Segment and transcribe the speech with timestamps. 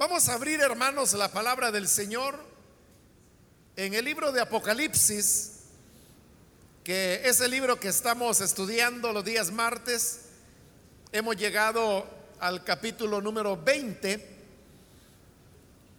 [0.00, 2.34] Vamos a abrir, hermanos, la palabra del Señor
[3.76, 5.64] en el libro de Apocalipsis,
[6.82, 10.20] que es el libro que estamos estudiando los días martes.
[11.12, 12.06] Hemos llegado
[12.40, 14.26] al capítulo número 20,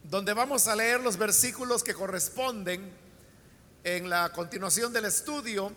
[0.05, 2.91] donde vamos a leer los versículos que corresponden
[3.83, 5.71] en la continuación del estudio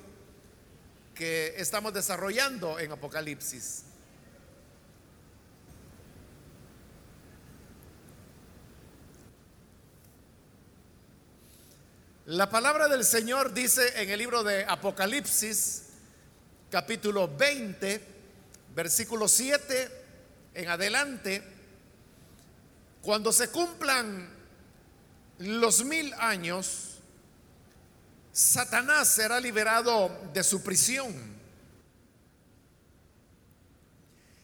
[1.15, 3.83] que estamos desarrollando en Apocalipsis.
[12.27, 15.83] La palabra del Señor dice en el libro de Apocalipsis,
[16.71, 18.03] capítulo 20,
[18.75, 19.91] versículo 7
[20.55, 21.43] en adelante,
[23.03, 24.27] cuando se cumplan
[25.37, 26.95] los mil años,
[28.33, 31.13] Satanás será liberado de su prisión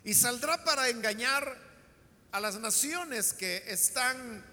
[0.04, 1.56] y saldrá para engañar
[2.30, 4.44] a las naciones que están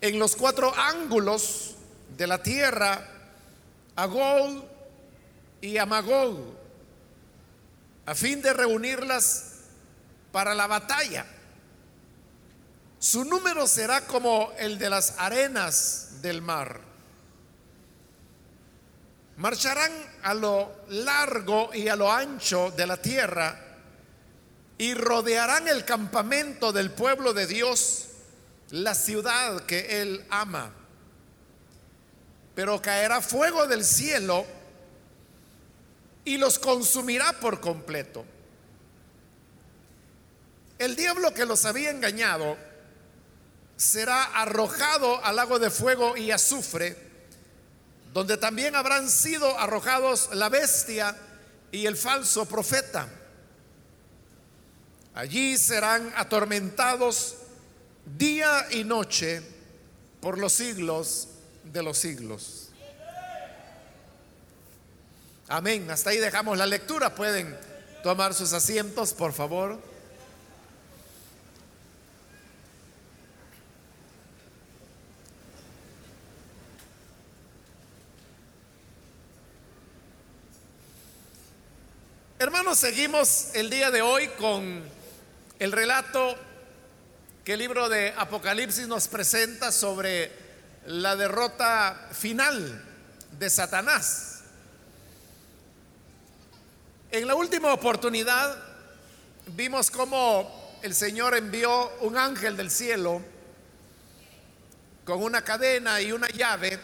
[0.00, 1.76] en los cuatro ángulos
[2.16, 3.06] de la tierra
[3.96, 4.64] a Gol
[5.60, 6.54] y a Magog,
[8.04, 9.54] a fin de reunirlas
[10.32, 11.26] para la batalla.
[12.98, 16.80] Su número será como el de las arenas del mar.
[19.36, 23.60] Marcharán a lo largo y a lo ancho de la tierra
[24.78, 28.06] y rodearán el campamento del pueblo de Dios,
[28.70, 30.72] la ciudad que él ama
[32.56, 34.46] pero caerá fuego del cielo
[36.24, 38.24] y los consumirá por completo.
[40.78, 42.56] El diablo que los había engañado
[43.76, 46.96] será arrojado al lago de fuego y azufre,
[48.14, 51.14] donde también habrán sido arrojados la bestia
[51.70, 53.06] y el falso profeta.
[55.14, 57.36] Allí serán atormentados
[58.16, 59.42] día y noche
[60.22, 61.28] por los siglos
[61.72, 62.70] de los siglos.
[65.48, 65.90] Amén.
[65.90, 67.14] Hasta ahí dejamos la lectura.
[67.14, 67.56] Pueden
[68.02, 69.80] tomar sus asientos, por favor.
[82.38, 84.82] Hermanos, seguimos el día de hoy con
[85.58, 86.36] el relato
[87.44, 90.45] que el libro de Apocalipsis nos presenta sobre
[90.86, 92.82] la derrota final
[93.38, 94.40] de Satanás.
[97.10, 98.56] En la última oportunidad
[99.48, 103.20] vimos cómo el Señor envió un ángel del cielo
[105.04, 106.78] con una cadena y una llave.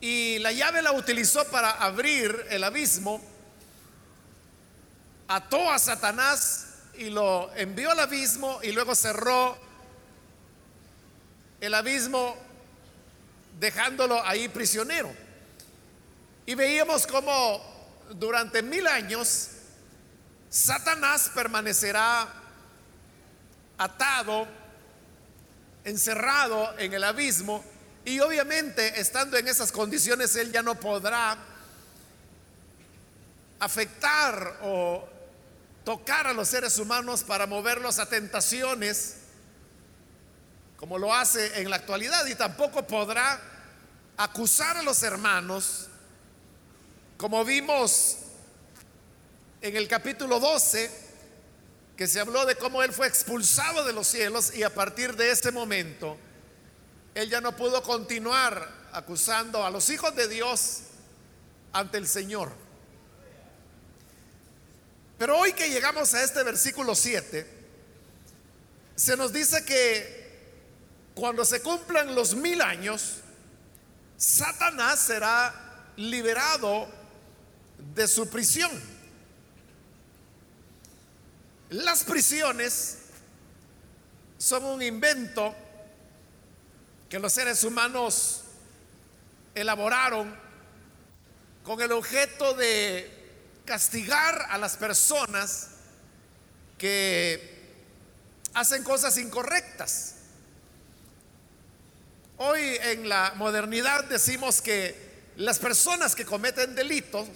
[0.00, 3.20] Y la llave la utilizó para abrir el abismo,
[5.28, 9.69] ató a Satanás y lo envió al abismo y luego cerró
[11.60, 12.36] el abismo
[13.58, 15.12] dejándolo ahí prisionero.
[16.46, 17.62] Y veíamos como
[18.10, 19.50] durante mil años
[20.48, 22.26] Satanás permanecerá
[23.78, 24.48] atado,
[25.84, 27.64] encerrado en el abismo
[28.04, 31.38] y obviamente estando en esas condiciones él ya no podrá
[33.60, 35.08] afectar o
[35.84, 39.19] tocar a los seres humanos para moverlos a tentaciones
[40.80, 43.38] como lo hace en la actualidad, y tampoco podrá
[44.16, 45.88] acusar a los hermanos,
[47.18, 48.16] como vimos
[49.60, 50.90] en el capítulo 12,
[51.98, 55.30] que se habló de cómo él fue expulsado de los cielos y a partir de
[55.30, 56.16] este momento,
[57.14, 60.78] él ya no pudo continuar acusando a los hijos de Dios
[61.74, 62.52] ante el Señor.
[65.18, 67.46] Pero hoy que llegamos a este versículo 7,
[68.96, 70.19] se nos dice que
[71.20, 73.16] cuando se cumplan los mil años,
[74.16, 76.88] Satanás será liberado
[77.94, 78.70] de su prisión.
[81.68, 82.96] Las prisiones
[84.38, 85.54] son un invento
[87.10, 88.44] que los seres humanos
[89.54, 90.34] elaboraron
[91.62, 95.68] con el objeto de castigar a las personas
[96.78, 97.60] que
[98.54, 100.14] hacen cosas incorrectas.
[102.42, 104.96] Hoy en la modernidad decimos que
[105.36, 107.28] las personas que cometen delitos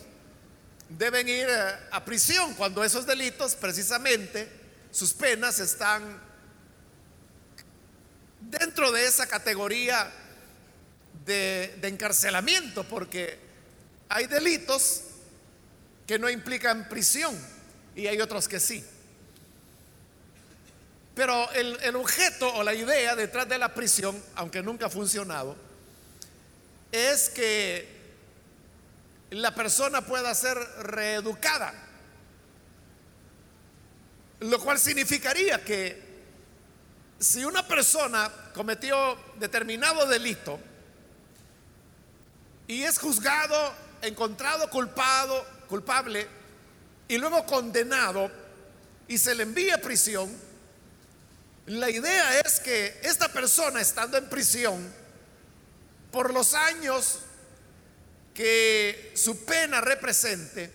[0.89, 4.49] deben ir eh, a prisión cuando esos delitos precisamente
[4.91, 6.19] sus penas están
[8.41, 10.11] dentro de esa categoría
[11.27, 13.39] de, encarcelamiento porque
[14.09, 15.03] hay delitos
[16.07, 17.39] que no implican prisión
[17.95, 18.83] y hay otros que sí.
[21.14, 25.56] Pero el, el objeto o la idea detrás de la prisión, aunque nunca ha funcionado,
[26.90, 27.88] es que
[29.31, 31.75] la persona pueda ser reeducada.
[34.40, 36.05] Lo cual significaría que
[37.19, 40.61] si una persona cometió determinado delito
[42.66, 46.26] y es juzgado, encontrado culpado, culpable
[47.08, 48.31] y luego condenado
[49.08, 50.31] y se le envía a prisión,
[51.66, 54.93] la idea es que esta persona estando en prisión
[56.12, 57.20] por los años
[58.34, 60.70] que su pena represente,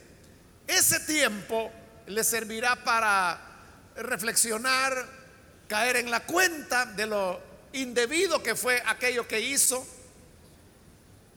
[0.66, 1.72] ese tiempo
[2.08, 3.40] le servirá para
[3.96, 5.06] reflexionar,
[5.68, 7.42] caer en la cuenta de lo
[7.74, 9.86] indebido que fue aquello que hizo,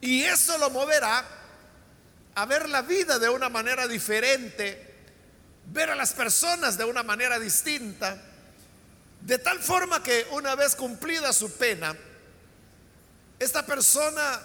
[0.01, 1.25] y eso lo moverá
[2.35, 4.95] a ver la vida de una manera diferente,
[5.67, 8.21] ver a las personas de una manera distinta,
[9.25, 11.97] de tal forma que una vez cumplida su pena,
[13.39, 14.41] esta persona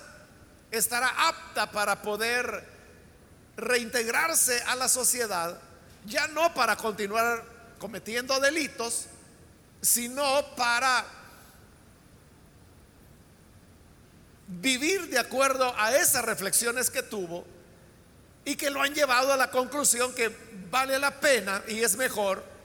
[0.71, 2.63] estará apta para poder
[3.55, 5.59] reintegrarse a la sociedad,
[6.05, 7.43] ya no para continuar
[7.79, 9.05] cometiendo delitos,
[9.81, 11.05] sino para
[14.47, 17.45] vivir de acuerdo a esas reflexiones que tuvo
[18.45, 20.33] y que lo han llevado a la conclusión que
[20.69, 22.56] vale la pena y es mejor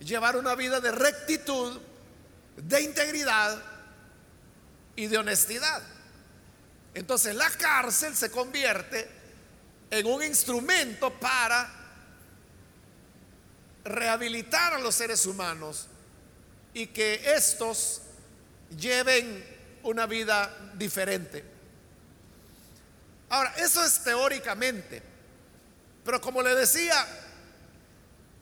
[0.00, 1.80] llevar una vida de rectitud,
[2.56, 3.62] de integridad
[4.94, 5.82] y de honestidad.
[6.94, 9.08] Entonces la cárcel se convierte
[9.90, 11.70] en un instrumento para
[13.84, 15.86] rehabilitar a los seres humanos
[16.74, 18.02] y que estos
[18.76, 19.44] lleven
[19.82, 21.44] una vida diferente.
[23.28, 25.02] Ahora, eso es teóricamente,
[26.04, 27.06] pero como le decía,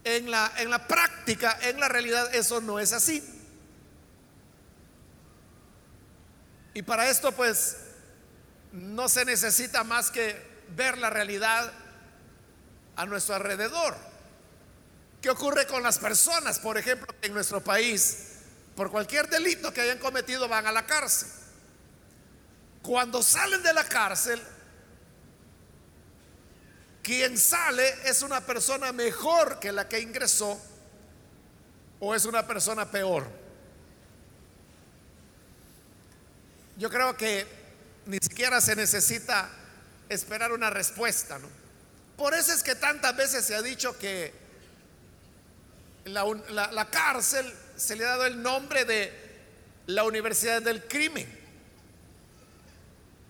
[0.05, 3.23] en la, en la práctica, en la realidad, eso no es así.
[6.75, 7.79] Y para esto, pues,
[8.73, 10.37] no se necesita más que
[10.77, 11.73] ver la realidad
[12.97, 13.97] a nuestro alrededor.
[15.23, 16.59] ¿Qué ocurre con las personas?
[16.59, 18.33] Por ejemplo, en nuestro país,
[18.77, 21.29] por cualquier delito que hayan cometido van a la cárcel.
[22.83, 24.43] Cuando salen de la cárcel,
[27.05, 30.61] quien sale es una persona mejor que la que ingresó
[32.01, 33.29] o es una persona peor.
[36.79, 37.47] Yo creo que
[38.06, 39.49] ni siquiera se necesita
[40.09, 41.49] esperar una respuesta, ¿no?
[42.17, 44.33] Por eso es que tantas veces se ha dicho que
[46.05, 49.12] la, cárcel se le ha dado el nombre de
[49.87, 51.29] la Universidad del Crimen.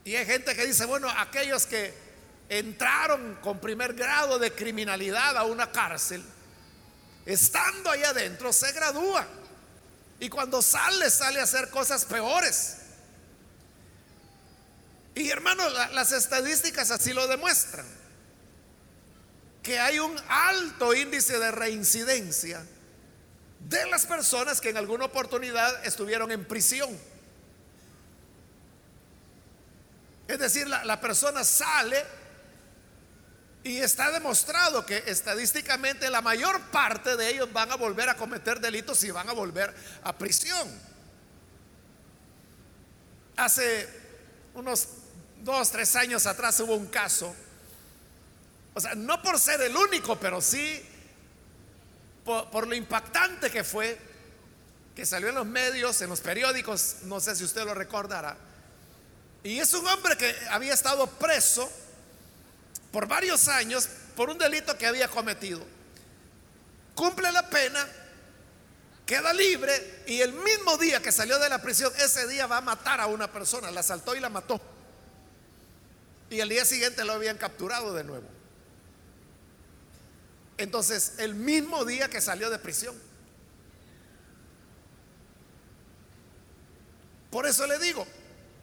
[0.05, 2.04] Y hay gente que dice, bueno, aquellos que
[2.49, 6.23] entraron con primer grado de criminalidad a una cárcel,
[7.27, 9.27] estando ahí adentro, se gradúa.
[10.21, 12.79] Y cuando sale, sale a hacer cosas peores.
[15.15, 17.87] Y hermanos, las estadísticas así lo demuestran
[19.65, 22.65] que hay un alto índice de reincidencia
[23.61, 26.97] de las personas que en alguna oportunidad estuvieron en prisión.
[30.29, 32.05] Es decir, la, persona sale
[33.65, 38.61] y está demostrado que estadísticamente la mayor parte de ellos van a volver a cometer
[38.61, 39.75] delitos y van a volver
[40.05, 40.71] a prisión.
[43.37, 43.89] Hace
[44.55, 44.89] unos
[45.43, 47.35] dos, tres años atrás hubo un caso
[48.75, 50.85] o sea, no por ser el único, pero sí
[52.25, 53.99] por, lo impactante que fue,
[54.97, 58.37] que salió en los medios, en los periódicos, no sé si usted lo recordará.
[59.45, 61.71] Y es un hombre que había estado preso
[62.95, 65.61] por varios años por un delito que había cometido.
[66.95, 67.85] Cumple la pena,
[69.05, 72.61] queda libre y el mismo día que salió de la prisión, ese día va a
[72.61, 74.61] matar a una persona, la asaltó y la mató.
[76.31, 78.29] Y el día siguiente lo habían capturado de nuevo.
[80.57, 82.95] Entonces, el mismo día que salió de prisión.
[87.33, 88.07] Por eso le digo,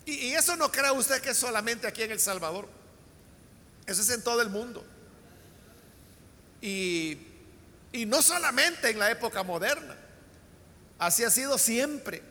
[0.05, 2.69] y, eso no crea usted que es solamente aquí en El Salvador,
[3.85, 4.85] eso es en todo el mundo.
[6.61, 7.17] Y,
[7.91, 9.95] y no solamente en la época moderna,
[10.99, 12.21] así ha sido siempre.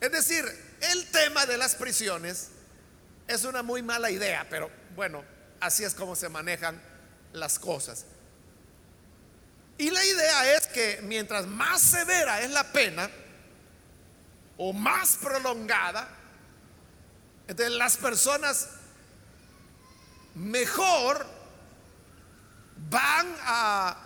[0.00, 0.44] Es decir,
[0.92, 2.48] el tema de las prisiones
[3.26, 5.24] es una muy mala idea, pero bueno,
[5.60, 6.80] así es como se manejan
[7.32, 8.04] las cosas.
[9.78, 13.10] Y la idea es que mientras más severa es la pena
[14.56, 16.08] o más prolongada,
[17.48, 18.68] entonces las personas
[20.34, 21.26] mejor
[22.90, 23.96] van a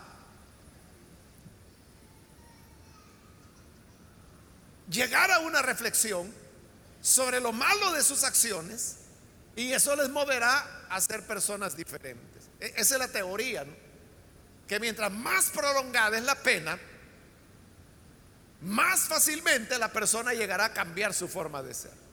[4.90, 6.32] llegar a una reflexión
[7.00, 8.96] sobre lo malo de sus acciones
[9.56, 12.44] y eso les moverá a ser personas diferentes.
[12.60, 13.64] E, esa es la teoría,
[14.66, 16.78] que mientras más prolongada es la pena,
[18.60, 22.07] más fácilmente la persona llegará a cambiar su forma de ser.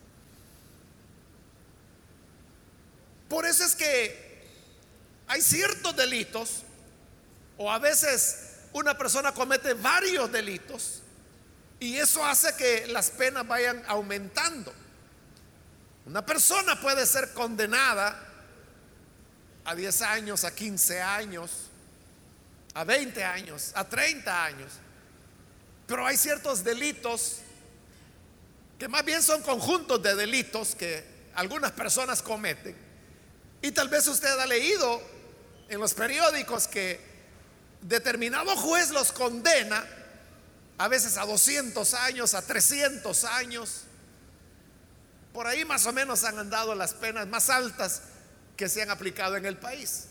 [3.29, 4.43] Por eso es que
[5.27, 6.63] hay ciertos delitos,
[7.57, 11.01] o a veces una persona comete varios delitos,
[11.79, 14.73] y eso hace que las penas vayan aumentando.
[16.05, 18.21] Una persona puede ser condenada
[19.65, 21.51] a 10 años, a 15 años,
[22.75, 24.71] a 20 años, a 30 años.
[25.87, 27.39] Pero hay ciertos delitos
[28.77, 31.03] que más bien son conjuntos de delitos que
[31.33, 32.84] algunas personas cometen.
[33.65, 35.01] Y tal vez usted ha leído
[35.69, 36.99] en los periódicos que
[37.81, 39.83] determinado juez los condena
[40.77, 43.81] a veces a 200 años, a 300 años.
[45.33, 48.03] Por ahí más o menos han andado las penas más altas
[48.55, 50.09] que se han aplicado en el país.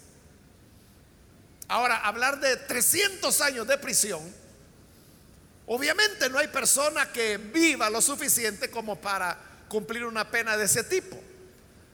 [1.69, 4.35] Ahora, hablar de 300 años de prisión,
[5.67, 10.83] obviamente no hay persona que viva lo suficiente como para cumplir una pena de ese
[10.83, 11.23] tipo.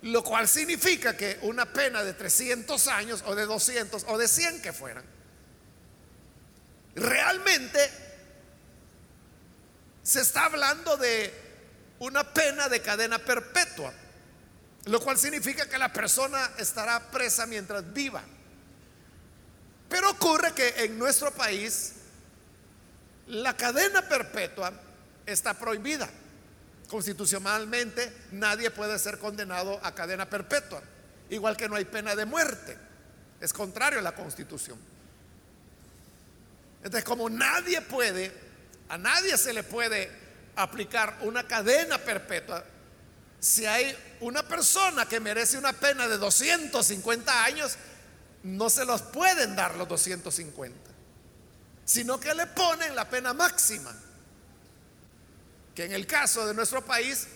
[0.02, 4.62] Lo cual significa que una pena de 300 años o de 200 o de 100
[4.62, 5.04] que fueran,
[6.95, 7.90] realmente
[10.02, 11.33] se está hablando de
[11.99, 13.92] una pena de cadena perpetua,
[14.87, 18.23] lo cual significa que la persona estará presa mientras viva.
[19.88, 21.92] Pero ocurre que en nuestro país
[23.26, 24.73] la cadena perpetua
[25.26, 26.09] está prohibida.
[26.90, 30.82] Constitucionalmente nadie puede ser condenado a cadena perpetua,
[31.30, 32.76] igual que no hay pena de muerte.
[33.40, 34.76] Es contrario a la constitución.
[36.78, 38.32] Entonces, como nadie puede,
[38.88, 40.11] a nadie se le puede
[40.56, 42.64] aplicar una cadena perpetua
[43.38, 47.76] si hay una persona que merece una pena de 250 años,
[48.42, 50.90] no se los pueden dar los 250,
[51.85, 53.94] sino que le ponen la pena máxima,
[55.80, 57.26] que en el caso de nuestro país,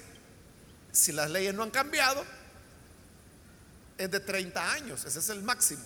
[0.92, 2.22] si las leyes no han cambiado,
[3.96, 5.82] es de 30 años, ese es el máximo.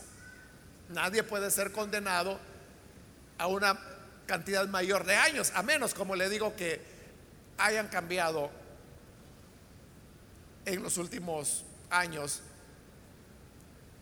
[0.89, 2.37] Nadie puede ser condenado
[3.39, 3.79] a una
[4.27, 6.83] cantidad mayor de años, a menos, como le digo, que
[7.59, 8.51] hayan cambiado
[10.65, 12.41] en los últimos años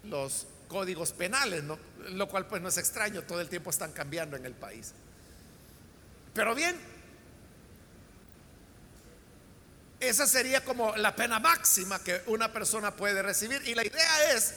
[0.05, 1.63] los códigos penales,
[2.09, 4.95] lo cual pues no es extraño, todo el tiempo están cambiando en el país.
[6.33, 6.96] Pero bien,
[10.01, 13.63] esa sería como la pena máxima que una persona puede recibir.
[13.67, 14.55] Y la idea es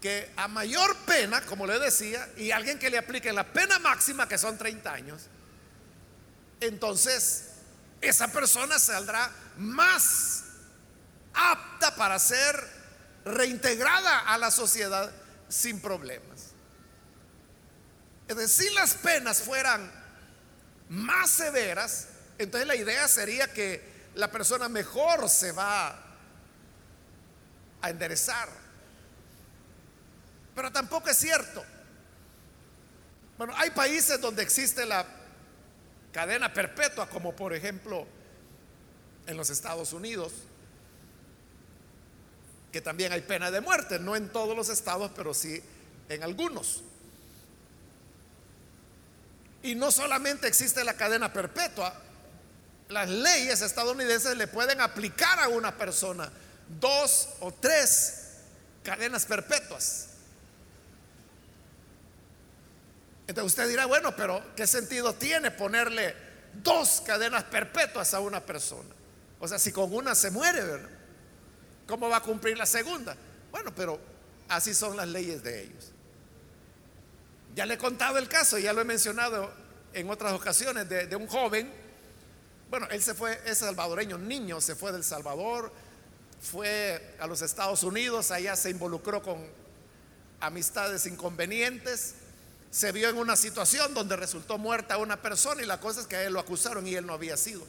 [0.00, 4.28] que a mayor pena, como le decía, y alguien que le aplique la pena máxima,
[4.28, 5.22] que son 30 años,
[6.60, 7.46] entonces
[8.00, 10.44] esa persona saldrá más
[11.32, 12.76] apta para ser
[13.24, 15.10] reintegrada a la sociedad
[15.48, 16.52] sin problemas.
[18.28, 19.90] Es decir, si las penas fueran
[20.88, 26.02] más severas, entonces la idea sería que la persona mejor se va
[27.82, 28.48] a enderezar.
[30.54, 31.62] Pero tampoco es cierto.
[33.36, 35.06] Bueno, hay países donde existe la
[36.12, 38.06] cadena perpetua, como por ejemplo
[39.26, 40.32] en los Estados Unidos,
[42.72, 45.62] que también hay pena de muerte, no en todos los estados, pero sí
[46.08, 46.82] en algunos.
[49.62, 52.05] Y no solamente existe la cadena perpetua,
[52.88, 56.30] las leyes estadounidenses le pueden aplicar a una persona
[56.80, 58.26] dos o tres
[58.84, 60.08] cadenas perpetuas.
[63.26, 66.14] Entonces usted dirá, bueno, pero ¿qué sentido tiene ponerle
[66.62, 68.94] dos cadenas perpetuas a una persona?
[69.40, 70.90] O sea, si con una se muere, ¿verdad?
[71.88, 73.16] ¿Cómo va a cumplir la segunda?
[73.50, 73.98] Bueno, pero
[74.48, 75.90] así son las leyes de ellos.
[77.54, 79.52] Ya le he contado el caso, ya lo he mencionado
[79.92, 81.85] en otras ocasiones, de, de un joven.
[82.70, 85.72] Bueno, él se fue, es salvadoreño, niño, se fue del Salvador,
[86.40, 89.38] fue a los Estados Unidos, allá se involucró con
[90.40, 92.14] amistades inconvenientes
[92.76, 96.16] se vio en una situación donde resultó muerta una persona y la cosa es que
[96.16, 97.62] a él lo acusaron y él no había sido.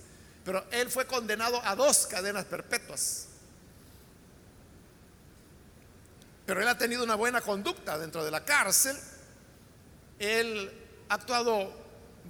[0.44, 3.28] Pero él fue condenado a dos cadenas perpetuas.
[6.46, 8.98] Pero él ha tenido una buena conducta dentro de la cárcel.
[10.20, 10.72] Él
[11.08, 11.72] ha actuado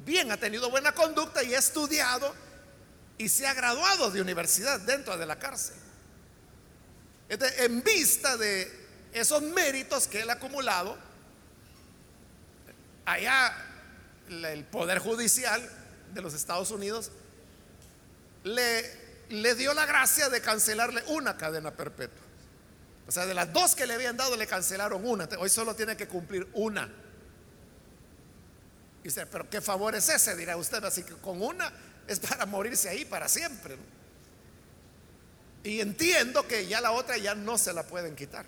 [0.06, 2.32] bien, ha tenido buena conducta y ha estudiado
[3.18, 5.76] y se ha graduado de universidad dentro de la cárcel.
[7.30, 8.72] en vista de
[9.12, 10.98] esos méritos que él ha acumulado,
[13.06, 13.56] allá
[14.30, 15.68] el Poder Judicial
[16.14, 17.12] de los Estados Unidos
[18.44, 18.84] le,
[19.30, 22.26] le dio la gracia de cancelarle una cadena perpetua.
[23.08, 25.30] O sea, de las dos que le habían dado, le cancelaron una.
[25.40, 26.90] Hoy solo tiene que cumplir una.
[29.04, 30.36] Y usted, pero ¿qué favor es ese?
[30.36, 30.84] Dirá usted.
[30.84, 31.72] Así que con una
[32.08, 33.78] es para morirse ahí para siempre.
[35.64, 38.46] Y entiendo que ya la otra ya no se la pueden quitar.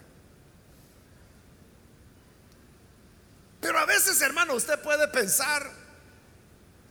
[3.59, 5.69] Pero a veces, hermano, usted puede pensar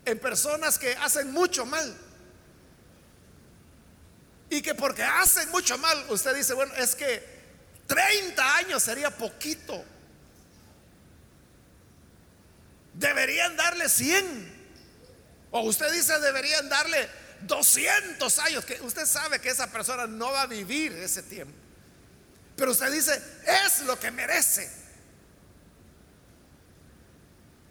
[0.05, 1.97] en personas que hacen mucho mal.
[4.51, 7.23] Y que porque hacen mucho mal, usted dice, bueno, es que
[7.87, 9.83] 30 años sería poquito.
[12.95, 14.58] Deberían darle 100.
[15.51, 17.09] O usted dice deberían darle
[17.43, 21.55] 200 años, que usted sabe que esa persona no va a vivir ese tiempo.
[22.57, 24.69] Pero usted dice, es lo que merece.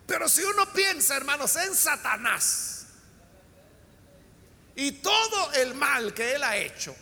[0.07, 2.85] Pero si uno piensa, hermanos, en Satanás
[4.75, 6.95] y todo el mal que él ha hecho,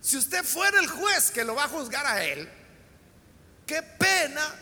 [0.00, 2.48] si usted fuera el juez que lo va a juzgar a él,
[3.64, 4.52] ¿qué pena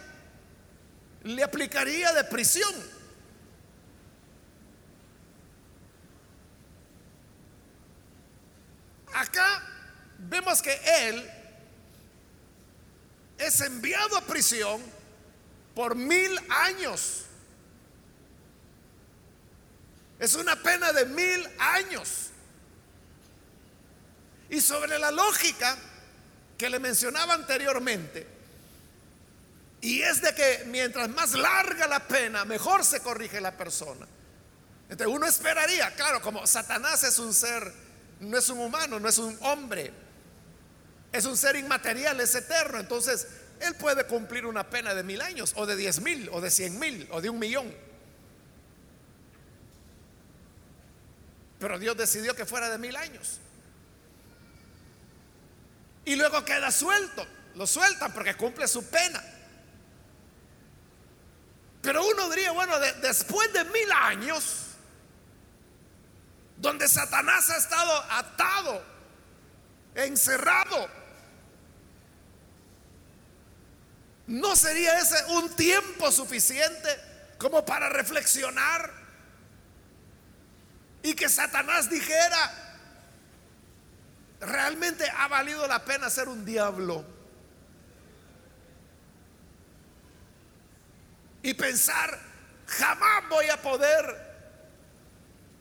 [1.23, 3.00] le aplicaría de prisión?
[9.15, 9.63] Acá
[10.19, 11.31] vemos que él
[13.39, 14.83] es enviado a prisión
[15.75, 17.25] por mil años.
[20.19, 22.27] Es una pena de mil años.
[24.51, 25.77] Y sobre la lógica
[26.59, 28.27] que le mencionaba anteriormente,
[29.81, 34.07] y es de que mientras más larga la pena, mejor se corrige la persona.
[34.91, 37.73] Entonces uno esperaría, claro, como Satanás es un ser,
[38.21, 39.93] no es un humano, no es un hombre,
[41.13, 43.27] es un ser inmaterial, es eterno, entonces
[43.61, 46.79] él puede cumplir una pena de mil años, o de diez mil, o de cien
[46.79, 47.75] mil, o de un millón.
[51.59, 53.39] Pero Dios decidió que fuera de mil años.
[56.07, 57.27] Y luego queda suelto.
[57.55, 59.23] Lo sueltan porque cumple su pena.
[61.83, 64.70] Pero uno diría, bueno, después de mil años,
[66.61, 68.83] donde Satanás ha estado atado,
[69.95, 70.89] encerrado,
[74.27, 76.89] ¿no sería ese un tiempo suficiente
[77.39, 78.93] como para reflexionar?
[81.03, 82.77] Y que Satanás dijera,
[84.41, 87.07] realmente ha valido la pena ser un diablo.
[91.43, 92.19] Y pensar,
[92.67, 94.30] jamás voy a poder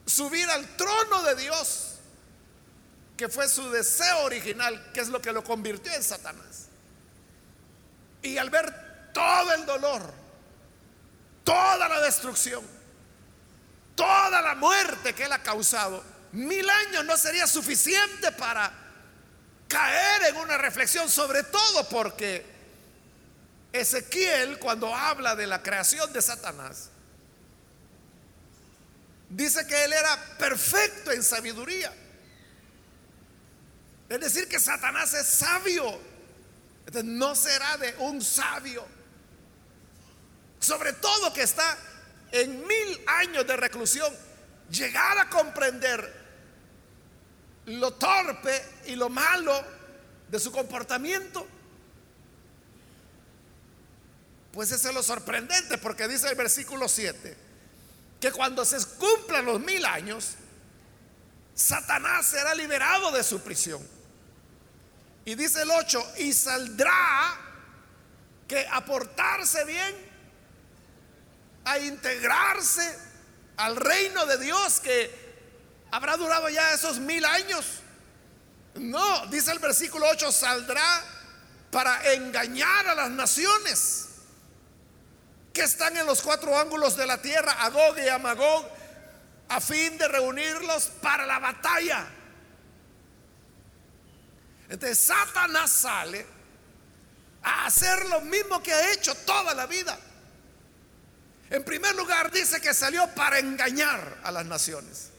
[0.09, 1.95] subir al trono de Dios,
[3.15, 6.67] que fue su deseo original, que es lo que lo convirtió en Satanás.
[8.21, 10.13] Y al ver todo el dolor,
[11.43, 12.63] toda la destrucción,
[13.95, 18.71] toda la muerte que él ha causado, mil años no sería suficiente para
[19.67, 22.45] caer en una reflexión, sobre todo porque
[23.71, 26.89] Ezequiel, cuando habla de la creación de Satanás,
[29.29, 31.93] dice que él era perfecto en sabiduría.
[34.09, 35.99] Es decir, que Satanás es sabio.
[37.03, 38.85] no será de un sabio.
[40.59, 41.77] Sobre todo que está
[42.31, 44.11] en mil años de reclusión.
[44.71, 46.19] Llegar a comprender
[47.65, 49.63] lo torpe y lo malo
[50.27, 51.47] de su comportamiento.
[54.51, 57.38] Pues eso es lo sorprendente porque dice el versículo 7
[58.19, 60.35] que cuando se cumplan los mil años,
[61.55, 63.85] Satanás será liberado de su prisión.
[65.25, 67.37] Y dice el 8, y saldrá
[68.47, 70.09] que aportarse bien,
[71.65, 72.97] a integrarse
[73.57, 75.29] al reino de Dios que
[75.91, 77.65] ¿Habrá durado ya esos mil años?
[78.75, 81.03] No, dice el versículo 8, saldrá
[81.71, 84.08] para engañar a las naciones
[85.53, 88.69] que están en los cuatro ángulos de la tierra, a Gog y a Magog,
[89.49, 92.07] a fin de reunirlos para la batalla.
[94.69, 96.25] Entonces Satanás sale
[97.41, 99.97] a hacer lo mismo que ha hecho toda la vida.
[101.49, 105.09] En primer lugar dice que salió para engañar a las naciones.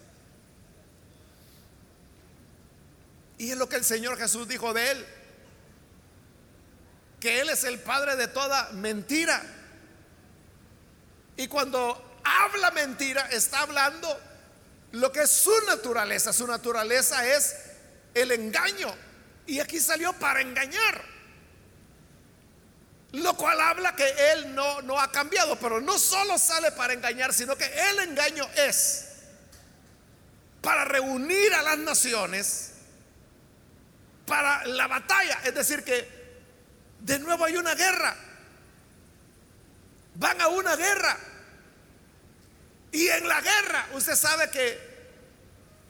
[3.38, 5.07] Y es lo que el Señor Jesús dijo de él.
[7.19, 9.43] Que Él es el Padre de toda mentira.
[11.40, 14.20] Y cuando habla mentira, está hablando
[14.92, 16.35] lo que es su naturaleza.
[16.35, 17.57] Su naturaleza es
[18.12, 18.94] el engaño.
[19.46, 21.03] Y aquí salió para engañar.
[23.12, 25.59] Lo cual habla que Él no, no ha cambiado.
[25.59, 29.07] Pero no solo sale para engañar, sino que el engaño es
[30.61, 32.72] para reunir a las naciones
[34.26, 35.40] para la batalla.
[35.42, 36.07] Es decir, que
[37.00, 38.14] de nuevo hay una guerra.
[40.16, 41.16] Van a una guerra.
[42.92, 44.90] Y en la guerra, usted sabe que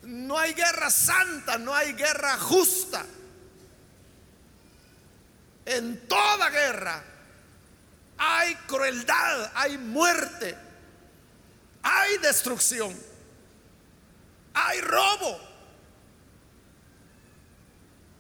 [0.03, 3.05] no hay guerra santa, no hay guerra justa.
[5.65, 7.03] En toda guerra
[8.19, 10.57] hay crueldad, hay muerte,
[11.83, 12.95] hay destrucción,
[14.53, 15.41] hay robo.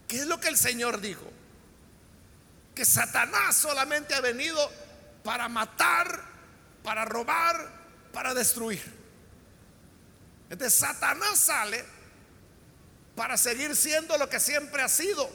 [0.08, 1.30] ¿Qué es lo que el Señor dijo?
[2.74, 4.70] Que Satanás solamente ha venido
[5.22, 6.20] para matar,
[6.82, 7.79] para robar,
[8.12, 8.82] para destruir.
[10.48, 11.84] Entonces Satanás sale
[13.14, 15.30] para seguir siendo lo que siempre ha sido.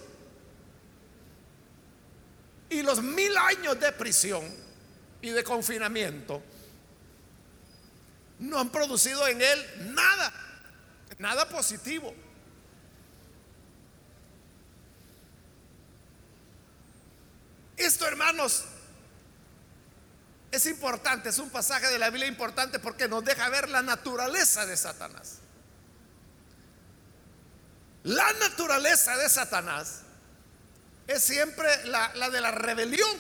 [2.70, 4.44] Y los mil años de prisión
[5.22, 6.42] y de confinamiento
[8.40, 10.34] no han producido en él nada,
[11.18, 12.14] nada positivo.
[17.78, 18.66] Esto, hermanos,
[20.56, 24.66] es importante, es un pasaje de la Biblia importante porque nos deja ver la naturaleza
[24.66, 25.40] de Satanás.
[28.04, 30.02] La naturaleza de Satanás
[31.08, 33.18] es siempre la, de la rebelión.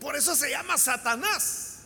[0.00, 1.80] Por eso se llama Satanás.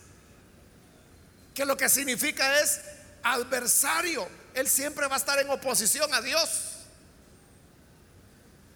[1.53, 2.81] Que lo que significa es
[3.23, 4.27] adversario.
[4.53, 6.49] Él siempre va a estar en oposición a Dios.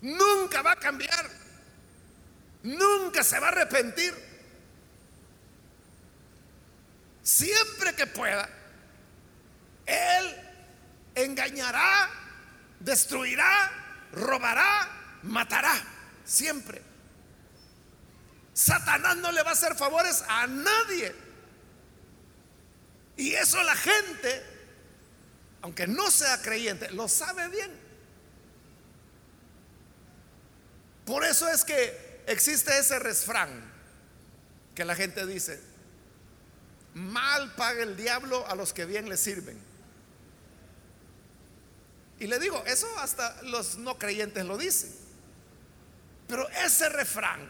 [0.02, 1.30] Nunca va a cambiar.
[2.64, 4.31] Nunca se va a arrepentir.
[7.24, 8.50] Siempre que pueda,
[9.86, 10.36] Él
[11.16, 12.10] engañará,
[12.80, 13.72] destruirá,
[14.14, 14.90] robará,
[15.24, 15.74] matará.
[16.26, 16.82] Siempre.
[18.54, 21.16] Satanás no le va a hacer favores a nadie.
[23.18, 24.44] Y eso la gente,
[25.62, 27.72] aunque no sea creyente, lo sabe bien.
[31.06, 33.72] Por eso es que existe ese refrán
[34.76, 35.62] que la gente dice,
[36.94, 39.58] mal paga el diablo a los que bien le sirven.
[42.20, 44.94] Y le digo, eso hasta los no creyentes lo dicen.
[46.28, 47.50] Pero ese refrán,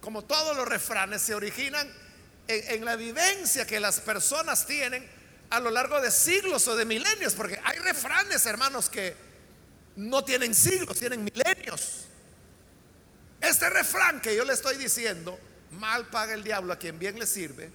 [0.00, 1.88] como todos los refranes, se originan
[2.48, 5.08] en, la vivencia que las personas tienen
[5.50, 9.16] a lo largo de siglos o de milenios, porque hay refranes, hermanos, que
[9.96, 12.06] no tienen siglos, tienen milenios.
[13.40, 15.38] Este refrán que yo le estoy diciendo
[15.76, 17.70] mal paga el diablo a quien bien le sirve,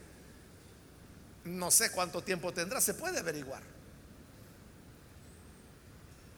[1.45, 3.63] no sé cuánto tiempo tendrá, se puede averiguar.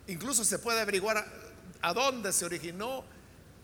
[0.08, 1.26] Incluso se puede averiguar
[1.82, 3.04] a, dónde se originó,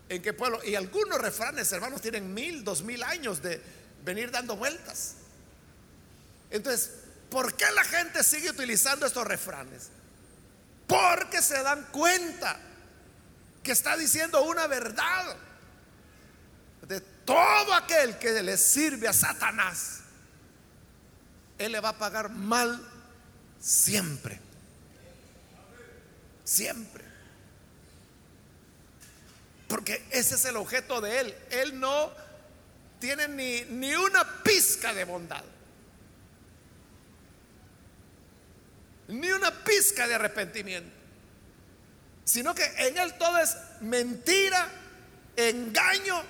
[0.08, 0.60] en qué pueblo.
[0.64, 3.60] Y algunos refranes, hermanos, tienen mil, dos mil años de
[4.04, 5.14] venir dando vueltas.
[6.50, 6.92] Entonces,
[7.30, 9.88] ¿por qué la gente sigue utilizando estos refranes?
[10.86, 12.58] Porque se dan cuenta
[13.62, 15.36] que está diciendo una verdad
[17.24, 20.00] todo aquel que le sirve a Satanás,
[21.58, 22.80] él le va a pagar mal
[23.60, 24.40] siempre.
[26.44, 27.04] Siempre.
[29.68, 31.34] Porque ese es el objeto de él.
[31.50, 32.10] Él no
[32.98, 35.44] tiene ni, ni una pizca de bondad.
[39.08, 40.90] Ni una pizca de arrepentimiento.
[42.24, 44.68] Sino que en él todo es mentira,
[45.36, 46.22] engaño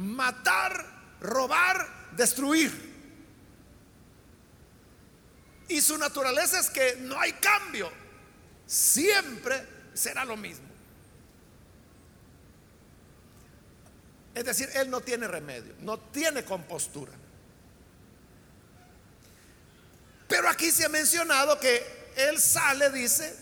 [0.00, 0.84] matar,
[1.20, 1.86] robar,
[2.16, 2.90] destruir.
[5.68, 7.92] Y su naturaleza es que no hay cambio.
[8.66, 10.66] Siempre será lo mismo.
[14.34, 17.12] Es decir, Él no tiene remedio, no tiene compostura.
[20.28, 23.36] Pero aquí se ha mencionado que Él sale, dice,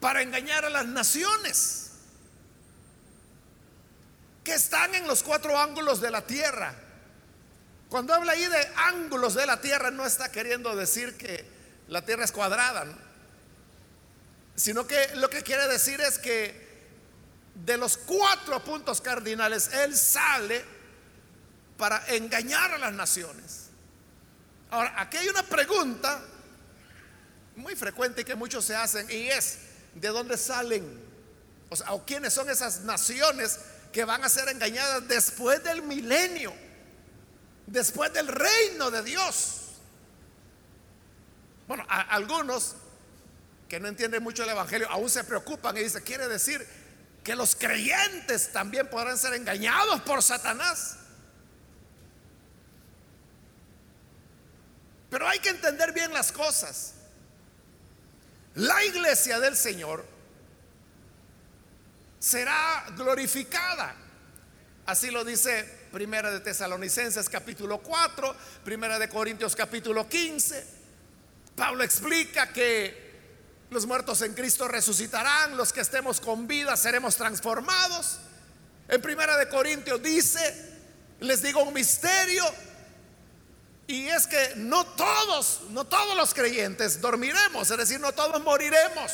[0.00, 1.83] para engañar a las naciones
[4.44, 6.74] que están en los cuatro ángulos de la tierra.
[7.88, 11.48] Cuando habla ahí de ángulos de la tierra, no está queriendo decir que
[11.88, 12.84] la tierra es cuadrada,
[14.54, 16.64] sino que lo que quiere decir es que
[17.54, 20.64] de los cuatro puntos cardinales, Él sale
[21.78, 23.68] para engañar a las naciones.
[24.70, 26.20] Ahora, aquí hay una pregunta
[27.56, 29.58] muy frecuente que muchos se hacen y es,
[29.94, 31.00] ¿de dónde salen?
[31.70, 33.60] O sea, ¿o quiénes son esas naciones
[33.94, 36.52] que van a ser engañadas después del milenio,
[37.64, 39.60] después del reino de Dios.
[41.68, 42.74] Bueno, algunos
[43.68, 46.66] que no entienden mucho el Evangelio aún se preocupan y dicen, quiere decir
[47.22, 50.96] que los creyentes también podrán ser engañados por Satanás.
[55.08, 56.94] Pero hay que entender bien las cosas.
[58.56, 60.13] la iglesia del Señor
[62.24, 63.94] será glorificada.
[64.86, 68.34] Así lo dice Primera de Tesalonicenses capítulo 4,
[68.64, 70.66] Primera de Corintios capítulo 15.
[71.54, 73.04] Pablo explica que
[73.68, 78.20] los muertos en Cristo resucitarán, los que estemos con vida seremos transformados.
[78.88, 80.78] En Primera de Corintios dice,
[81.20, 82.44] les digo un misterio,
[83.86, 89.12] y es que no todos, no todos los creyentes dormiremos, es decir, no todos moriremos,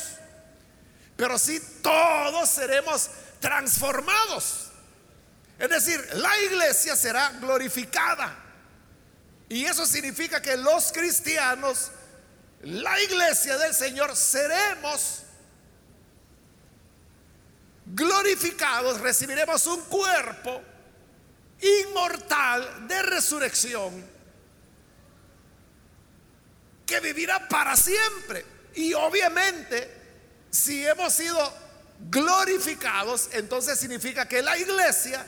[1.21, 3.07] pero sí todos seremos
[3.39, 4.71] transformados.
[5.59, 8.35] Es decir, la iglesia será glorificada.
[9.47, 11.91] Y eso significa que los cristianos,
[12.63, 15.21] la iglesia del Señor, seremos
[17.85, 20.59] glorificados, recibiremos un cuerpo
[21.61, 24.09] inmortal de resurrección
[26.83, 28.43] que vivirá para siempre.
[28.73, 30.00] Y obviamente,
[30.51, 31.39] si hemos sido
[32.09, 35.25] glorificados, entonces significa que la iglesia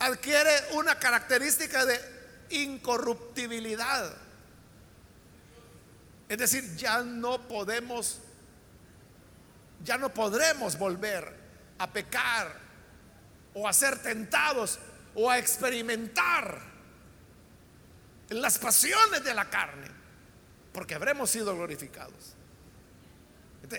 [0.00, 2.00] adquiere una característica de
[2.50, 4.12] incorruptibilidad.
[6.28, 8.18] Es decir, ya no podemos,
[9.84, 11.32] ya no podremos volver
[11.78, 12.52] a pecar
[13.54, 14.78] o a ser tentados
[15.14, 16.58] o a experimentar
[18.30, 19.88] las pasiones de la carne,
[20.72, 22.34] porque habremos sido glorificados.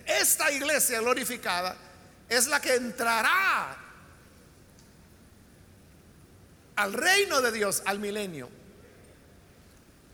[0.06, 1.76] Esta iglesia glorificada
[2.30, 3.78] es la que entrará
[6.76, 8.50] al reino de Dios, al milenio.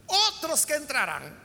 [0.07, 1.37] Otros que entrarán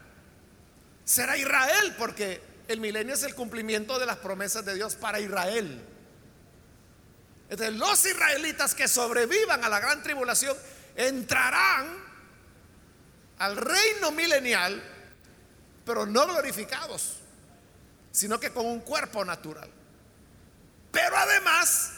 [1.05, 5.87] será Israel, porque el milenio es el cumplimiento de las promesas de Dios para Israel.
[7.73, 10.57] Los israelitas que sobrevivan a la gran tribulación
[10.97, 12.03] entrarán
[13.39, 14.83] al reino milenial,
[15.85, 17.19] pero no glorificados,
[18.15, 19.69] sino que con un cuerpo natural.
[20.93, 21.91] Pero además,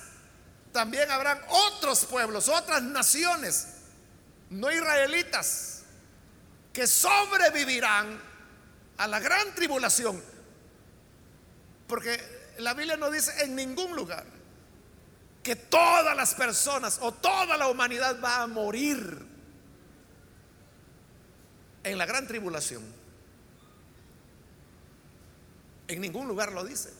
[0.72, 3.68] también habrán otros pueblos, otras naciones,
[4.48, 5.82] no israelitas,
[6.72, 8.18] que sobrevivirán
[8.96, 10.22] a la gran tribulación.
[11.86, 14.24] Porque la Biblia no dice en ningún lugar
[15.42, 19.22] que todas las personas o toda la humanidad va a morir
[21.84, 22.82] en la gran tribulación.
[25.88, 26.90] En ningún lugar lo dice.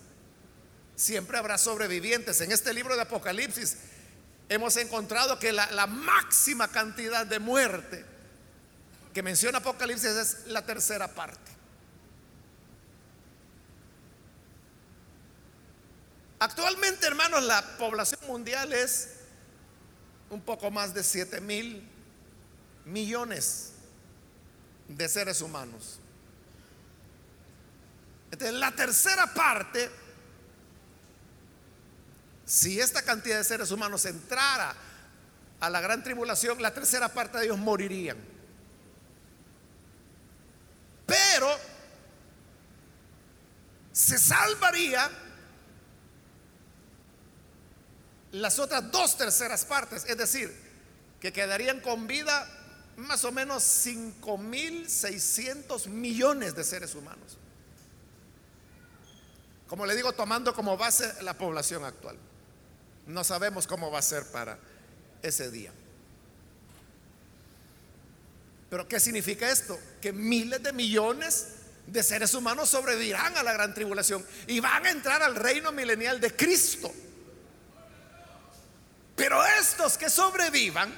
[0.95, 2.41] Siempre habrá sobrevivientes.
[2.41, 3.77] En este libro de Apocalipsis
[4.49, 8.05] hemos encontrado que la, la máxima cantidad de muerte
[9.13, 11.51] que menciona Apocalipsis es la tercera parte.
[16.39, 19.09] Actualmente, hermanos, la población mundial es
[20.29, 21.83] un poco más de 7 mil
[22.85, 23.73] millones
[24.89, 25.99] de seres humanos.
[28.31, 29.91] Entonces, la tercera parte,
[32.45, 34.75] si esta cantidad de seres humanos entrara
[35.61, 38.19] a la gran tribulación, la tercera parte de ellos morirían.
[41.07, 41.49] Pero
[43.93, 45.09] se salvaría
[48.33, 50.55] las otras dos terceras partes, es decir,
[51.21, 52.47] que quedarían con vida
[52.97, 57.39] más o menos 5.600 millones de seres humanos.
[59.69, 62.17] Como le digo, tomando como base la población actual.
[63.07, 64.59] No sabemos cómo va a ser para
[65.23, 65.73] ese día.
[68.71, 69.79] Pero ¿qué significa esto?
[70.01, 71.49] Que miles de millones
[71.87, 76.21] de seres humanos sobrevivirán a la gran tribulación y van a entrar al reino milenial
[76.21, 76.93] de Cristo.
[79.15, 80.93] Pero estos que sobrevivan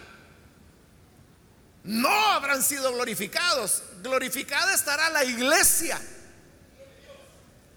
[1.85, 3.83] no habrán sido glorificados.
[4.03, 6.01] Glorificada estará la iglesia.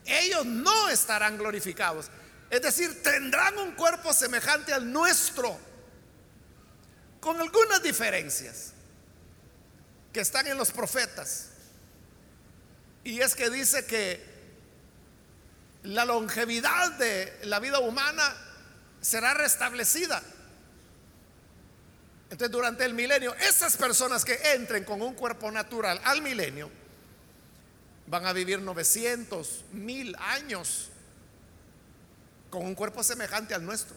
[0.06, 2.10] Ellos no estarán glorificados.
[2.50, 5.58] Es decir, tendrán un cuerpo semejante al nuestro,
[7.20, 8.74] con algunas diferencias
[10.12, 11.50] que están en los profetas.
[13.04, 14.22] Y es que dice que
[15.84, 18.36] la longevidad de la vida humana
[19.00, 20.22] será restablecida.
[22.30, 26.81] Entonces, durante el milenio, esas personas que entren con un cuerpo natural al milenio
[28.12, 30.90] van a vivir 900, mil años
[32.50, 33.96] con un cuerpo semejante al nuestro.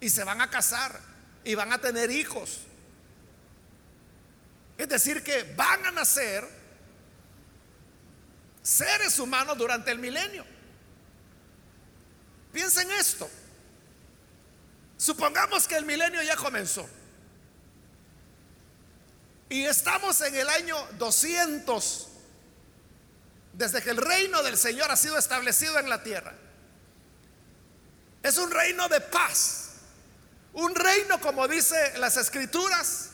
[0.00, 0.98] Y se van a casar
[1.44, 2.60] y van a tener hijos.
[4.78, 6.48] Es decir, que van a nacer
[8.62, 10.46] seres humanos durante el milenio.
[12.54, 13.28] Piensen esto.
[14.96, 16.88] Supongamos que el milenio ya comenzó.
[19.50, 22.07] Y estamos en el año 200
[23.52, 26.34] desde que el reino del Señor ha sido establecido en la tierra.
[28.22, 29.64] Es un reino de paz.
[30.52, 33.10] Un reino, como dice las escrituras,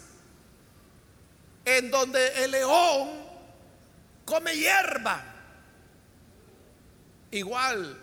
[1.64, 3.24] en donde el león
[4.24, 5.22] come hierba.
[7.30, 8.00] Igual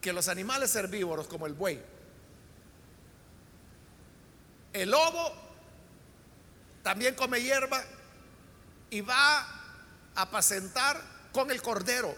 [0.00, 1.82] que los animales herbívoros como el buey.
[4.72, 5.34] El lobo
[6.82, 7.82] también come hierba
[8.90, 9.59] y va
[10.22, 11.00] apacentar
[11.32, 12.14] con el cordero.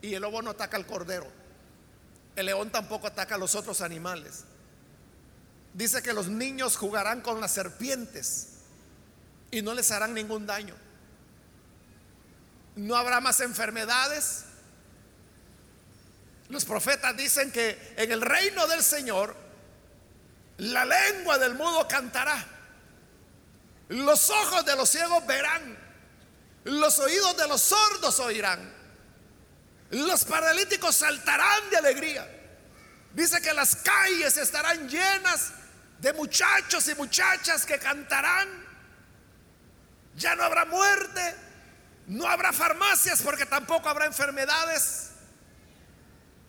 [0.00, 1.26] Y el lobo no ataca al cordero.
[2.36, 4.44] El león tampoco ataca a los otros animales.
[5.74, 8.48] Dice que los niños jugarán con las serpientes
[9.50, 10.74] y no les harán ningún daño.
[12.76, 14.44] No habrá más enfermedades.
[16.48, 19.36] Los profetas dicen que en el reino del Señor
[20.58, 22.44] la lengua del mudo cantará.
[23.88, 25.77] Los ojos de los ciegos verán.
[26.64, 28.78] Los oídos de los sordos oirán.
[29.90, 32.28] Los paralíticos saltarán de alegría.
[33.14, 35.52] Dice que las calles estarán llenas
[35.98, 38.48] de muchachos y muchachas que cantarán.
[40.14, 41.34] Ya no habrá muerte,
[42.08, 45.10] no habrá farmacias porque tampoco habrá enfermedades.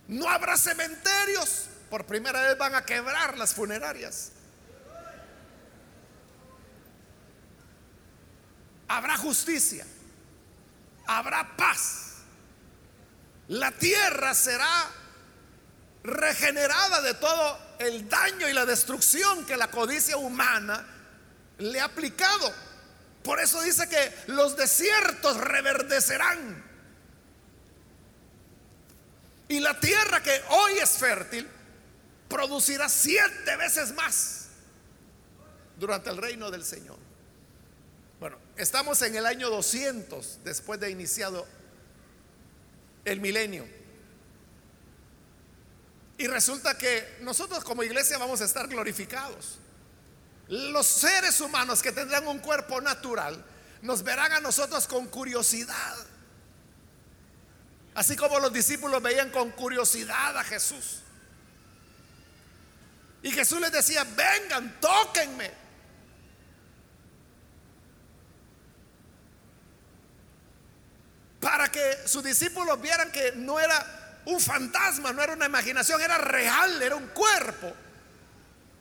[0.07, 1.67] No habrá cementerios.
[1.89, 4.31] Por primera vez van a quebrar las funerarias.
[8.87, 9.85] Habrá justicia.
[11.11, 12.17] Habrá paz.
[13.47, 14.91] La tierra será
[16.03, 20.85] regenerada de todo el daño y la destrucción que la codicia humana
[21.57, 22.53] le ha aplicado.
[23.23, 26.63] Por eso dice que los desiertos reverdecerán.
[29.47, 31.49] Y la tierra que hoy es fértil
[32.27, 34.49] producirá siete veces más
[35.79, 36.98] durante el reino del Señor.
[38.59, 41.47] Estamos en el año 200 después de iniciado
[43.05, 43.65] el milenio.
[46.17, 49.59] Y resulta que nosotros como iglesia vamos a estar glorificados.
[50.49, 53.45] Los seres humanos que tendrán un cuerpo natural
[53.81, 55.95] nos verán a nosotros con curiosidad.
[57.95, 60.99] Así como los discípulos veían con curiosidad a Jesús.
[63.23, 65.58] Y Jesús les decía, vengan, tóquenme.
[71.39, 76.17] Para que sus discípulos vieran que no era un fantasma, no era una imaginación, era
[76.17, 77.73] real, era un cuerpo.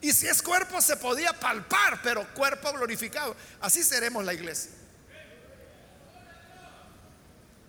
[0.00, 3.34] Y si es cuerpo se podía palpar, pero cuerpo glorificado.
[3.60, 4.72] Así seremos la iglesia.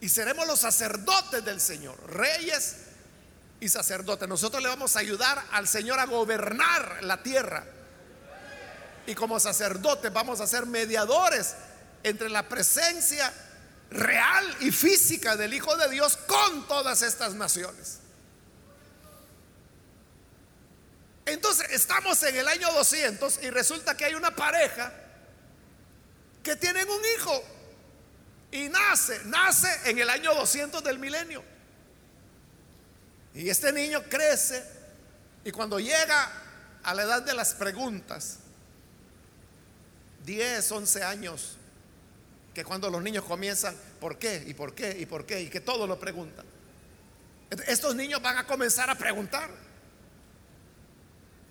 [0.02, 2.78] Y seremos los sacerdotes del Señor, reyes
[3.60, 4.28] y sacerdotes.
[4.30, 7.66] Nosotros le vamos a ayudar al Señor a gobernar la tierra.
[9.06, 11.56] Y como sacerdotes vamos a ser mediadores
[12.04, 13.34] entre la presencia
[13.92, 18.00] real y física del Hijo de Dios con todas estas naciones.
[21.26, 24.92] Entonces estamos en el año 200 y resulta que hay una pareja
[26.42, 27.44] que tienen un hijo
[28.52, 31.44] y nace, nace en el año 200 del milenio.
[33.36, 34.64] Y este niño crece
[35.44, 36.32] y cuando llega
[36.82, 38.40] a la edad de las preguntas,
[40.26, 41.59] 10, 11 años,
[42.54, 44.44] que cuando los niños comienzan, ¿por qué?
[44.48, 44.98] ¿Y por qué?
[45.00, 45.42] ¿Y por qué?
[45.42, 46.46] Y que todos lo preguntan.
[47.68, 49.50] Estos niños van a comenzar a preguntar.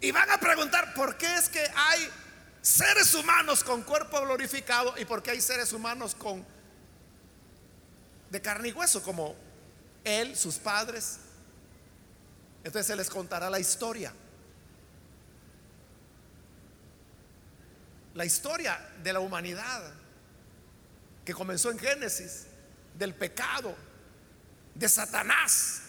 [0.00, 2.08] Y van a preguntar por qué es que hay
[2.62, 6.44] seres humanos con cuerpo glorificado y por qué hay seres humanos con
[8.30, 9.34] de carne y hueso como
[10.04, 11.18] él, sus padres.
[12.62, 14.12] Entonces se les contará la historia.
[18.14, 19.82] La historia de la humanidad
[21.28, 22.46] que comenzó en Génesis,
[22.94, 23.76] del pecado,
[24.74, 25.82] de Satanás.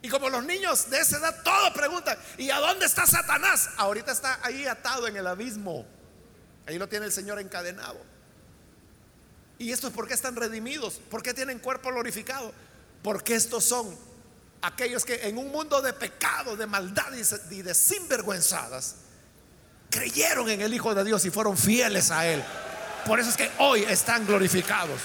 [0.00, 3.68] Y como los niños de esa edad todo preguntan, ¿y a dónde está Satanás?
[3.76, 5.84] Ahorita está ahí atado en el abismo.
[6.66, 8.00] Ahí lo tiene el Señor encadenado.
[9.58, 10.94] ¿Y esto es por qué están redimidos?
[11.10, 12.54] ¿Por qué tienen cuerpo glorificado?
[13.02, 13.94] Porque estos son
[14.62, 17.12] aquellos que en un mundo de pecado, de maldad
[17.50, 18.94] y de sinvergüenzadas,
[19.90, 22.42] creyeron en el Hijo de Dios y fueron fieles a Él.
[23.06, 25.00] Por eso es que hoy están glorificados.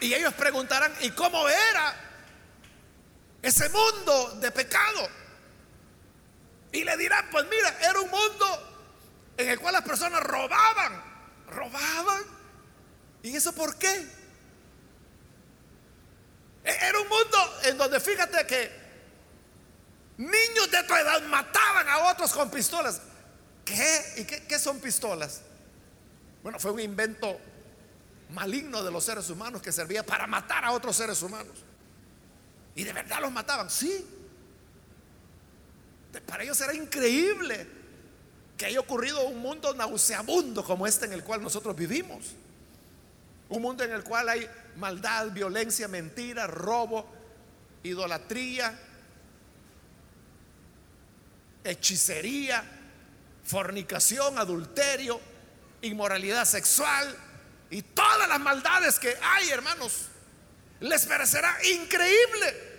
[0.00, 1.94] Y ellos preguntarán, ¿y cómo era
[3.40, 5.08] ese mundo de pecado?
[6.72, 8.72] Y le dirán, pues mira, era un mundo
[9.36, 11.02] en el cual las personas robaban,
[11.48, 12.22] robaban.
[13.22, 14.06] ¿Y eso por qué?
[16.64, 18.81] E-, era un mundo en donde fíjate que
[20.18, 23.00] Niños de tu edad mataban a otros con pistolas.
[23.64, 24.14] ¿Qué?
[24.18, 25.42] ¿Y qué, qué son pistolas?
[26.42, 27.38] Bueno, fue un invento
[28.30, 31.64] maligno de los seres humanos que servía para matar a otros seres humanos.
[32.74, 34.04] Y de verdad los mataban, sí.
[36.26, 37.66] Para ellos era increíble
[38.56, 42.32] que haya ocurrido un mundo nauseabundo como este en el cual nosotros vivimos.
[43.48, 47.06] Un mundo en el cual hay maldad, violencia, mentira, robo,
[47.82, 48.78] idolatría,
[51.64, 52.64] hechicería,
[53.44, 55.20] fornicación, adulterio,
[55.82, 57.16] inmoralidad sexual
[57.70, 60.08] y todas las maldades que hay, hermanos.
[60.80, 62.72] Les parecerá increíble.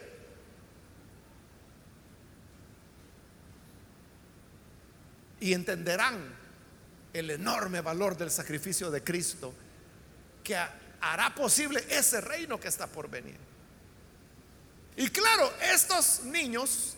[5.39, 6.36] Y entenderán
[7.13, 9.53] el enorme valor del sacrificio de Cristo
[10.43, 13.38] que hará posible ese reino que está por venir.
[14.95, 16.95] Y claro, estos niños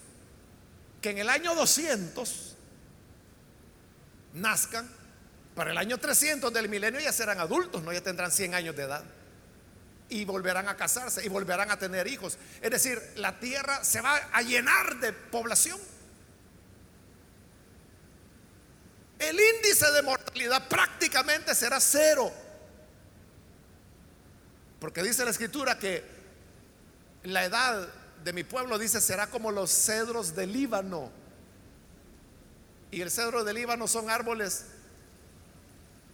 [1.05, 2.55] que en el año 200
[4.33, 4.89] nazcan,
[5.53, 8.81] para el año 300 del milenio ya serán adultos, no ya tendrán 100 años de
[8.81, 9.03] edad.
[10.09, 12.39] Y volverán a casarse y volverán a tener hijos.
[12.59, 15.79] Es decir, la tierra se va a llenar de población.
[19.19, 22.33] El índice de mortalidad prácticamente será cero.
[24.79, 26.03] Porque dice la escritura que
[27.25, 27.87] la edad
[28.25, 31.11] de mi pueblo, dice, será como los cedros del Líbano.
[32.89, 34.65] Y el cedro del Líbano son árboles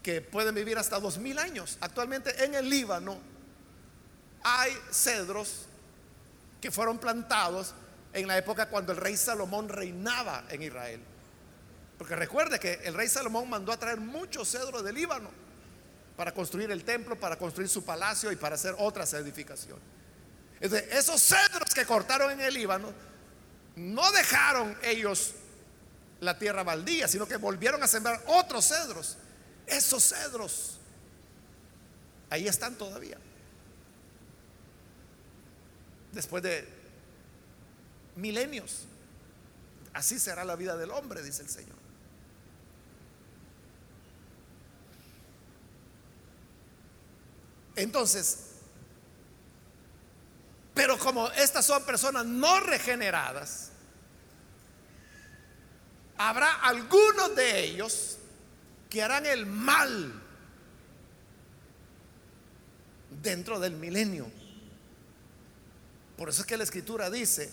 [0.03, 1.77] que pueden vivir hasta dos mil años.
[1.79, 3.17] Actualmente en el Líbano
[4.43, 5.67] hay cedros
[6.59, 7.73] que fueron plantados
[8.11, 10.99] en la época cuando el rey Salomón reinaba en Israel.
[11.97, 15.29] Porque recuerde que el rey Salomón mandó a traer muchos cedros del Líbano
[16.17, 20.00] para construir el templo, para construir su palacio y para hacer otras edificaciones.
[20.61, 22.93] Esos cedros que cortaron en el Líbano
[23.75, 25.33] no dejaron ellos
[26.19, 29.17] la tierra baldía, sino que volvieron a sembrar otros cedros.
[29.65, 30.77] Esos cedros
[32.29, 33.17] ahí están todavía.
[36.11, 36.67] Después de
[38.15, 38.85] milenios.
[39.93, 41.81] Así será la vida del hombre, dice el Señor.
[47.75, 48.50] Entonces,
[50.73, 53.71] pero como estas son personas no regeneradas,
[56.17, 58.17] habrá algunos de ellos
[58.89, 60.21] que harán el mal
[63.21, 64.31] dentro del milenio.
[66.17, 67.51] Por eso es que la escritura dice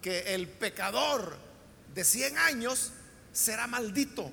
[0.00, 1.36] que el pecador
[1.94, 2.92] de 100 años
[3.32, 4.30] será maldito.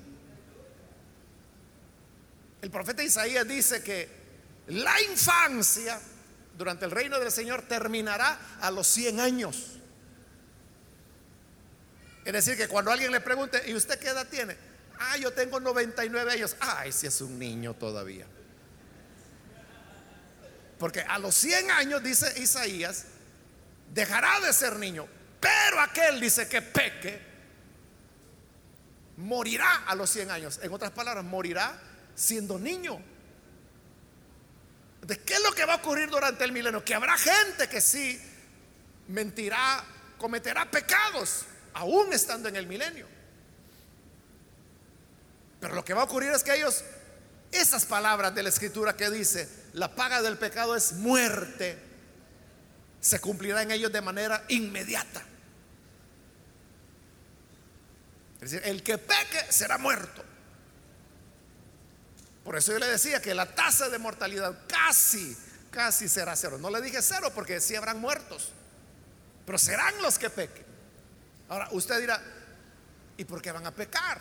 [2.62, 4.08] El profeta Isaías dice que
[4.68, 6.00] la infancia
[6.56, 9.72] durante el reino del Señor terminará a los 100 años.
[12.24, 14.56] Es decir, que cuando alguien le pregunte, ¿y usted qué edad tiene?
[14.98, 16.56] Ah, yo tengo 99 años.
[16.60, 18.26] Ay, si es un niño todavía.
[20.78, 23.06] Porque a los 100 años, dice Isaías,
[23.92, 25.06] dejará de ser niño.
[25.40, 27.20] Pero aquel dice que peque,
[29.16, 30.60] morirá a los 100 años.
[30.62, 31.78] En otras palabras, morirá
[32.14, 33.13] siendo niño.
[35.06, 36.82] ¿De qué es lo que va a ocurrir durante el milenio?
[36.82, 38.18] Que habrá gente que sí
[39.08, 39.84] mentirá,
[40.16, 41.44] cometerá pecados,
[41.74, 43.06] aún estando en el milenio.
[45.60, 46.84] Pero lo que va a ocurrir es que ellos,
[47.52, 51.78] esas palabras de la escritura que dice, la paga del pecado es muerte,
[53.00, 55.22] se cumplirá en ellos de manera inmediata.
[58.40, 60.24] Es decir, el que peque será muerto.
[62.44, 65.36] Por eso yo le decía que la tasa de mortalidad casi,
[65.70, 66.58] casi será cero.
[66.58, 68.52] No le dije cero porque sí habrán muertos,
[69.46, 70.64] pero serán los que pequen.
[71.48, 72.20] Ahora, usted dirá,
[73.16, 74.20] ¿y por qué van a pecar?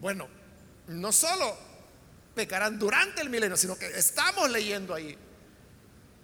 [0.00, 0.28] Bueno,
[0.88, 1.56] no solo
[2.34, 5.16] pecarán durante el milenio, sino que estamos leyendo ahí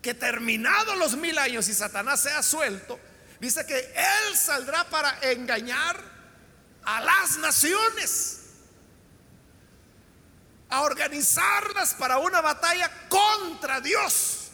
[0.03, 2.99] que terminados los mil años y Satanás sea suelto,
[3.41, 6.11] dice que él saldrá para engañar
[6.85, 8.41] a las naciones,
[10.68, 14.49] a organizarlas para una batalla contra Dios.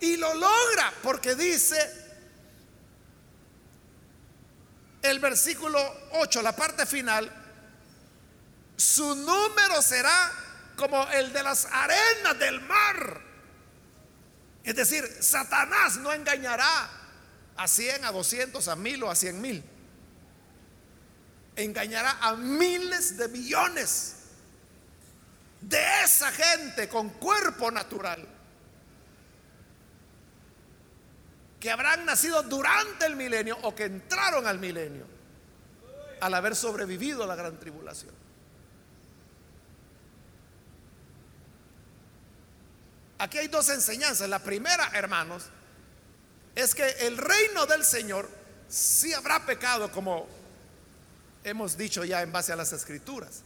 [0.00, 1.76] Y lo logra porque dice
[5.02, 5.78] el versículo
[6.12, 7.30] 8, la parte final,
[8.76, 10.32] su número será
[10.76, 13.22] como el de las arenas del mar.
[14.64, 16.90] Es decir, Satanás no engañará
[17.56, 19.73] a 100, a 200, a 1000 o a 100 mil
[21.56, 24.16] engañará a miles de millones
[25.60, 28.26] de esa gente con cuerpo natural
[31.60, 35.06] que habrán nacido durante el milenio o que entraron al milenio
[36.20, 38.14] al haber sobrevivido a la gran tribulación.
[43.18, 44.28] Aquí hay dos enseñanzas.
[44.28, 45.44] La primera, hermanos,
[46.54, 48.28] es que el reino del Señor
[48.68, 50.26] sí habrá pecado, como
[51.44, 53.42] hemos dicho ya en base a las escrituras.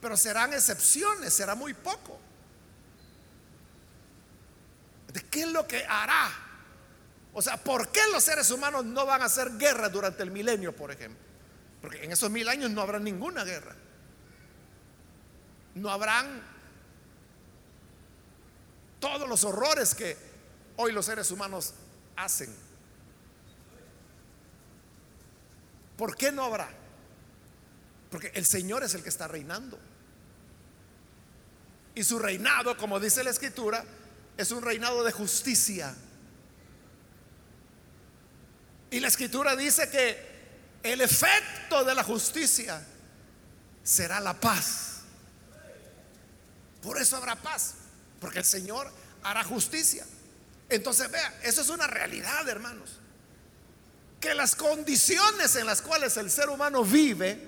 [0.00, 2.20] Pero serán excepciones, será muy poco.
[5.12, 6.30] ¿De qué es lo que hará?
[7.32, 10.76] O sea, ¿por qué los seres humanos no van a hacer guerra durante el milenio,
[10.76, 11.20] por ejemplo?
[11.80, 13.74] Porque en esos mil años no habrá ninguna guerra.
[15.74, 16.42] No habrán
[19.00, 20.16] todos los horrores que
[20.76, 21.74] hoy los seres humanos
[22.16, 22.65] hacen.
[25.96, 26.68] ¿Por qué no habrá?
[28.10, 29.78] Porque el Señor es el que está reinando.
[31.94, 33.84] Y su reinado, como dice la escritura,
[34.36, 35.94] es un reinado de justicia.
[38.90, 40.36] Y la escritura dice que
[40.82, 42.84] el efecto de la justicia
[43.82, 45.00] será la paz.
[46.82, 47.74] Por eso habrá paz,
[48.20, 48.92] porque el Señor
[49.22, 50.06] hará justicia.
[50.68, 52.98] Entonces, vea, eso es una realidad, hermanos.
[54.26, 57.38] Que las condiciones en las cuales el ser humano vive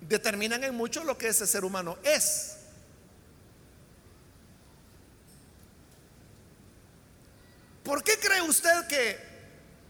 [0.00, 2.56] determinan en mucho lo que ese ser humano es.
[7.84, 9.16] ¿Por qué cree usted que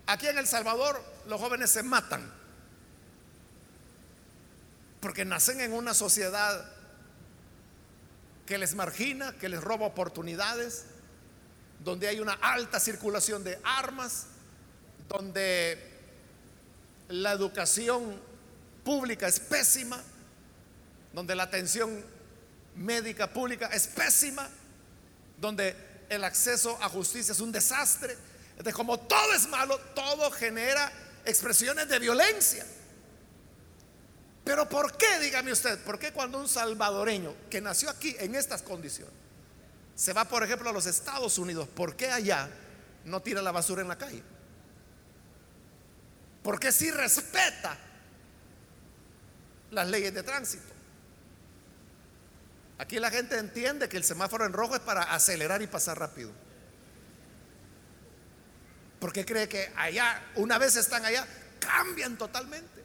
[0.04, 2.30] aquí en El Salvador los jóvenes se matan?
[5.00, 6.70] Porque nacen en una sociedad
[8.44, 10.84] que les margina, que les roba oportunidades,
[11.82, 14.26] donde hay una alta circulación de armas,
[15.10, 15.76] donde
[17.08, 18.18] la educación
[18.84, 20.00] pública es pésima,
[21.12, 22.02] donde la atención
[22.76, 24.48] médica pública es pésima,
[25.36, 25.74] donde
[26.08, 28.16] el acceso a justicia es un desastre.
[28.50, 30.92] Entonces, como todo es malo, todo genera
[31.24, 32.64] expresiones de violencia.
[34.44, 38.62] Pero ¿por qué, dígame usted, por qué cuando un salvadoreño que nació aquí en estas
[38.62, 39.14] condiciones
[39.96, 42.48] se va, por ejemplo, a los Estados Unidos, ¿por qué allá
[43.04, 44.22] no tira la basura en la calle?
[46.42, 47.76] ¿Por qué si respeta
[49.70, 50.64] las leyes de tránsito?
[52.78, 56.32] Aquí la gente entiende que el semáforo en rojo es para acelerar y pasar rápido.
[58.98, 61.26] Porque cree que allá, una vez están allá,
[61.58, 62.82] cambian totalmente.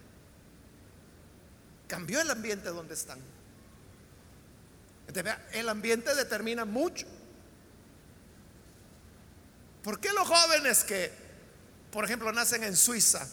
[1.87, 3.19] Cambió el ambiente donde están.
[5.53, 7.07] el ambiente determina mucho.
[9.81, 11.09] ¿Por qué los jóvenes que,
[11.91, 13.25] por ejemplo, nacen en Suiza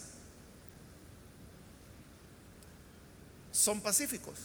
[3.52, 4.36] son pacíficos?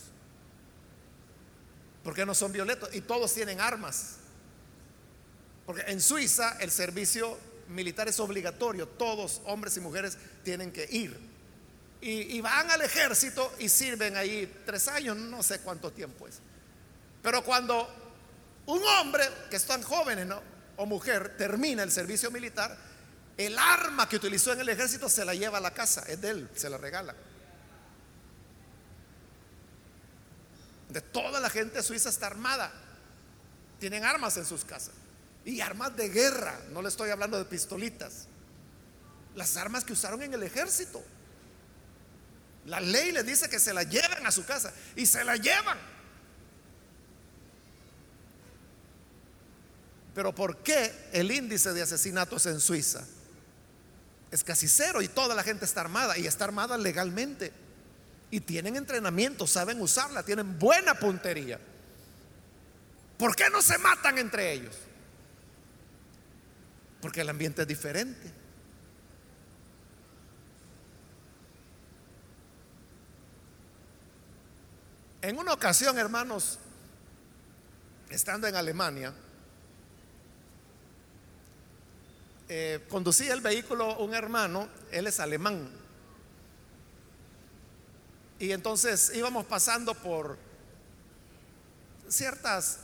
[2.07, 2.87] porque no son violentos?
[2.95, 4.15] Y todos tienen armas.
[5.65, 7.37] Porque en Suiza el servicio
[7.67, 11.19] militar es obligatorio, todos, hombres y mujeres, tienen que ir.
[11.99, 16.35] Y, van al ejército y sirven ahí tres años, no sé cuánto tiempo es.
[17.21, 17.85] Pero cuando
[18.67, 20.31] un hombre que es tan joven
[20.77, 22.77] o mujer termina el servicio militar,
[23.35, 26.29] el arma que utilizó en el ejército se la lleva a la casa, es de
[26.29, 27.13] él, se la regala.
[30.89, 32.71] De toda la gente suiza está armada.
[33.79, 34.93] Tienen armas en sus casas.
[35.45, 36.59] Y armas de guerra.
[36.71, 38.27] No le estoy hablando de pistolitas.
[39.35, 41.03] Las armas que usaron en el ejército.
[42.65, 44.73] La ley les dice que se la llevan a su casa.
[44.95, 45.77] Y se la llevan.
[50.15, 53.05] Pero ¿por qué el índice de asesinatos en Suiza
[54.31, 57.53] es casi cero y toda la gente está armada y está armada legalmente?
[58.29, 61.59] Y tienen entrenamiento, saben usarla, tienen buena puntería.
[63.17, 64.75] ¿Por qué no se matan entre ellos?
[67.01, 68.31] Porque el ambiente es diferente.
[75.21, 76.59] En una ocasión, hermanos,
[78.09, 79.13] estando en Alemania,
[82.49, 85.69] eh, conducía el vehículo un hermano, él es alemán,
[88.39, 90.37] y entonces íbamos pasando por
[92.07, 92.79] ciertas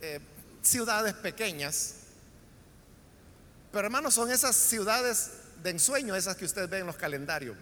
[0.00, 0.20] eh,
[0.62, 1.94] ciudades pequeñas.
[3.72, 5.30] Pero hermanos, son esas ciudades
[5.62, 7.56] de ensueño, esas que usted ve en los calendarios.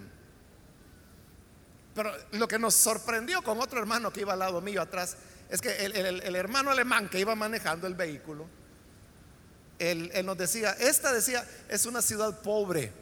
[1.95, 5.17] Pero lo que nos sorprendió con otro hermano que iba al lado mío atrás
[5.49, 8.47] es que el, hermano alemán que iba manejando el vehículo,
[9.79, 12.93] él, él nos decía, esta decía, es una ciudad pobre.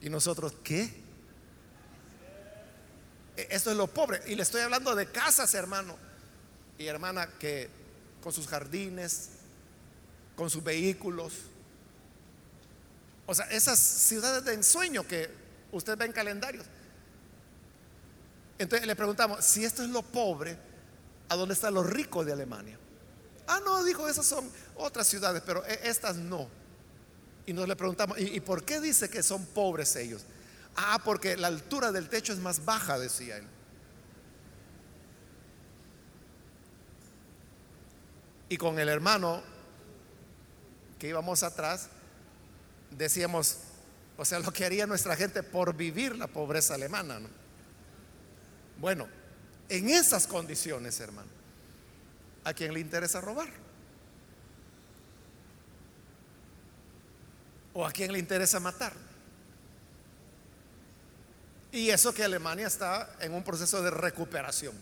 [0.00, 1.03] Y nosotros, ¿qué?
[3.36, 4.20] E, esto es lo pobre.
[4.26, 5.96] Y le estoy hablando de casas, hermano
[6.78, 7.68] y hermana, que
[8.22, 9.30] con sus jardines,
[10.36, 11.32] con sus vehículos.
[13.26, 15.30] O sea, esas ciudades de ensueño que
[15.72, 16.66] usted ve en calendarios.
[18.58, 20.56] Entonces le preguntamos, si esto es lo pobre,
[21.28, 22.78] ¿a dónde están los ricos de Alemania?
[23.46, 26.48] Ah, no, dijo, esas son otras ciudades, pero e, estas no.
[27.46, 30.22] Y nos le preguntamos, ¿y, por qué dice que son pobres ellos?
[30.76, 33.46] Ah, porque la altura del techo es más baja, decía él.
[38.48, 39.42] Y con el hermano
[40.98, 41.88] que íbamos atrás,
[42.90, 43.58] decíamos,
[44.16, 47.20] o sea, lo que haría nuestra gente por vivir la pobreza alemana.
[48.78, 49.08] Bueno,
[49.68, 51.28] en esas condiciones, hermano,
[52.44, 53.48] ¿a quién le interesa robar?
[57.72, 58.92] ¿O a quién le interesa matar?
[61.74, 64.74] Y eso que Alemania está en un proceso de recuperación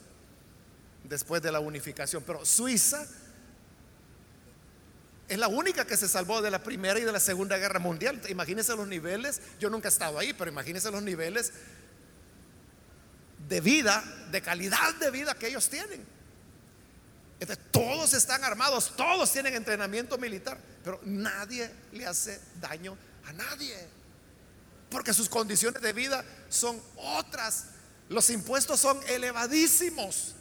[1.05, 2.22] después de la unificación.
[2.22, 3.07] Pero Suiza
[5.26, 8.20] es la única que se salvó de la Primera y de la Segunda Guerra Mundial.
[8.28, 11.55] Imagínense los niveles, yo nunca he estado ahí, pero imagínense los niveles
[13.49, 16.05] de vida, de calidad de vida que ellos tienen.
[17.70, 24.01] todos están armados, todos tienen entrenamiento militar, pero nadie le hace daño a nadie.
[24.93, 27.68] Porque sus condiciones de vida son otras.
[28.11, 30.34] Los impuestos son elevadísimos.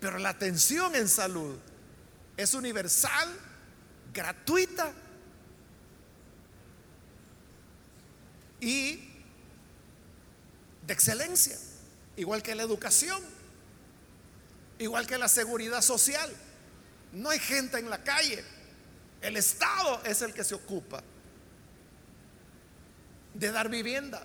[0.00, 1.58] Pero la atención en salud
[2.36, 3.28] es universal,
[4.14, 4.92] gratuita
[8.60, 9.08] y
[10.86, 11.58] de excelencia,
[12.16, 13.20] igual que la educación,
[14.78, 16.34] igual que la seguridad social.
[17.12, 18.42] No hay gente en la calle,
[19.20, 21.04] el Estado es el que se ocupa
[23.34, 24.24] de dar vivienda,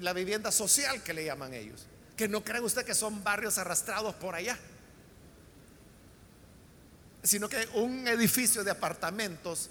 [0.00, 1.86] la vivienda social que le llaman ellos,
[2.16, 4.58] que no cree usted que son barrios arrastrados por allá
[7.24, 9.70] sino que un edificio de apartamentos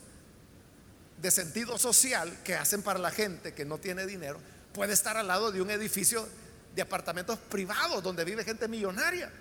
[1.22, 4.40] de sentido social que hacen para la gente que no tiene dinero
[4.74, 6.28] puede estar al lado de un edificio
[6.76, 9.32] de apartamentos privados donde vive gente millonaria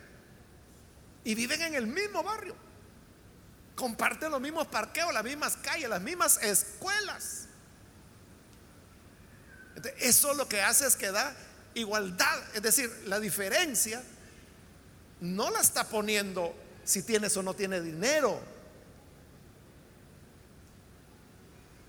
[1.24, 2.54] y viven en el mismo barrio.
[3.74, 7.46] Comparten los mismos parqueos, las mismas calles, las mismas escuelas.
[9.98, 11.34] Eso lo que hace es que da
[11.74, 14.02] igualdad, es decir, la diferencia
[15.20, 16.54] no la está poniendo
[16.84, 18.40] si tienes o no tienes dinero,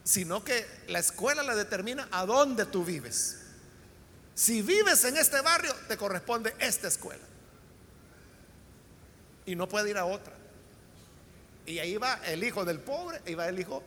[0.03, 3.39] sino que la escuela la determina a dónde tú vives.
[4.35, 7.23] Si vives en este barrio, te corresponde esta escuela.
[9.45, 10.33] Y no puede ir a otra.
[11.65, 13.83] Y ahí va el hijo del pobre y va el hijo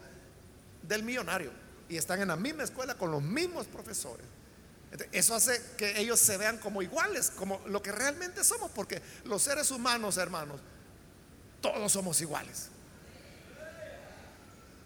[0.82, 1.51] del millonario.
[1.89, 4.26] Y están en la misma escuela con los mismos profesores.
[5.12, 9.43] Eso hace que ellos se vean como iguales, como lo que realmente somos, porque los
[9.43, 10.61] seres humanos, hermanos,
[11.61, 12.68] todos somos iguales.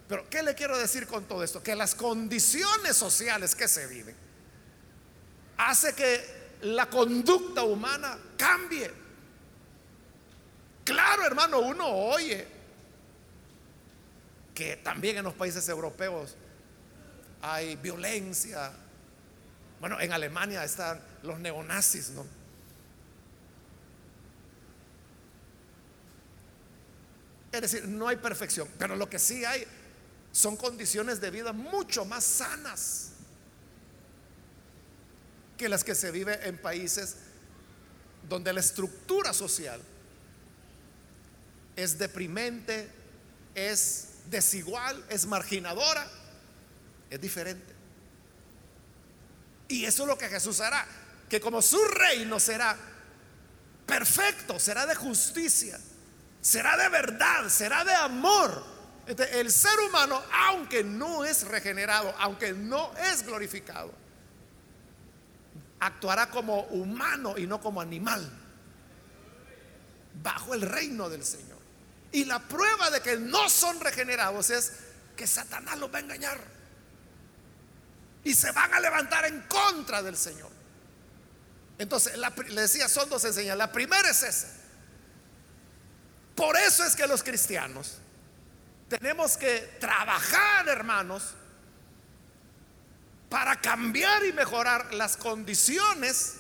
[0.09, 1.63] Pero ¿qué le quiero decir con todo esto?
[1.63, 4.17] Que las condiciones sociales que se viven
[5.57, 8.91] hace que la conducta humana cambie.
[10.85, 12.49] Claro, hermano, uno oye
[14.55, 16.35] que también en los países europeos
[17.43, 18.73] hay violencia.
[19.81, 22.27] Bueno, en Alemania están los neonazis, ¿no?
[27.53, 29.67] Es decir, no hay perfección, pero lo que sí hay
[30.33, 33.11] son condiciones de vida mucho más sanas
[35.57, 37.17] que las que se vive en países
[38.29, 39.81] donde la estructura social
[41.75, 42.89] es deprimente,
[43.55, 46.09] es desigual, es marginadora,
[47.11, 47.75] es diferente.
[49.69, 50.87] Y eso es lo que Jesús hará,
[51.29, 52.77] que como su reino será
[53.87, 55.79] perfecto, será de justicia,
[56.41, 58.65] será de verdad, será de amor.
[59.07, 63.93] el ser humano, aunque no es regenerado, aunque no es glorificado,
[65.81, 68.29] actuará como humano y no como animal,
[70.23, 71.59] bajo el reino del Señor.
[72.13, 74.73] Y la prueba de que no son regenerados es
[75.17, 76.60] que Satanás los va a engañar.
[78.25, 80.51] Y se van a levantar en contra del Señor.
[81.79, 83.59] Entonces, le decía, son dos enseñanzas.
[83.59, 84.61] La primera es esa
[86.41, 87.99] por eso es que los cristianos
[88.89, 91.35] tenemos que trabajar, hermanos,
[93.29, 96.37] para cambiar y mejorar las condiciones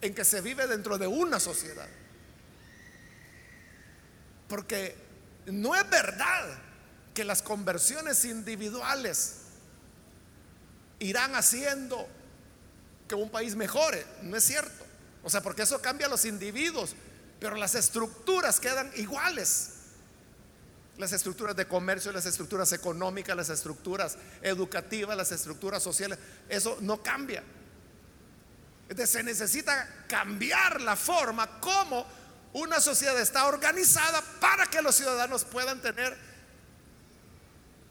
[0.00, 1.86] en que se vive dentro de una sociedad.
[4.48, 4.96] Porque
[5.46, 6.58] no es verdad
[7.14, 9.36] que las conversiones individuales
[11.00, 12.08] irán haciendo
[13.08, 14.06] que un país mejore.
[14.22, 14.86] No es cierto.
[15.24, 16.94] O sea, porque eso cambia a los individuos,
[17.40, 19.72] pero las estructuras quedan iguales.
[20.96, 26.18] las estructuras de comercio, las estructuras económicas, las estructuras educativas, las estructuras sociales.
[26.46, 27.42] Eso no cambia.
[28.82, 32.06] Entonces se necesita cambiar la forma como
[32.52, 36.16] una sociedad está organizada para que los ciudadanos puedan tener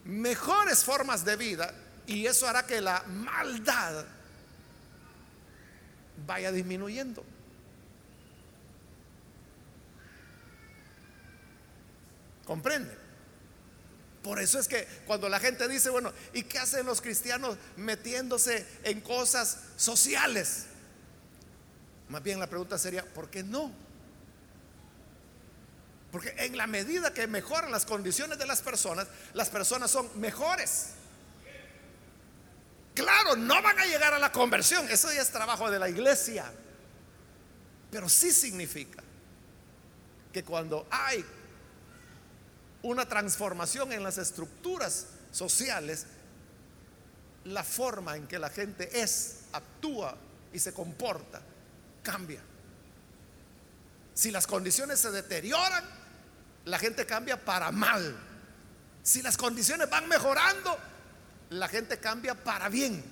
[0.04, 1.74] mejores formas de vida
[2.10, 4.04] y eso hará que la maldad
[6.26, 7.24] vaya disminuyendo.
[12.44, 12.98] ¿Comprende?
[14.24, 18.66] Por eso es que cuando la gente dice, bueno, ¿y qué hacen los cristianos metiéndose
[18.82, 20.64] en cosas sociales?
[22.08, 23.70] Más bien la pregunta sería, ¿por qué no?
[26.10, 30.94] Porque en la medida que mejoran las condiciones de las personas, las personas son mejores.
[32.94, 36.50] Claro, no van a llegar a la conversión, eso ya es trabajo de la iglesia.
[37.90, 39.02] Pero sí significa
[40.32, 41.24] que cuando hay
[42.82, 46.06] una transformación en las estructuras sociales,
[47.44, 50.16] la forma en que la gente es, actúa
[50.52, 51.40] y se comporta
[52.02, 52.40] cambia.
[54.14, 55.84] Si las condiciones se deterioran,
[56.64, 58.16] la gente cambia para mal.
[59.02, 60.76] Si las condiciones van mejorando,
[61.50, 63.02] la gente cambia para bien.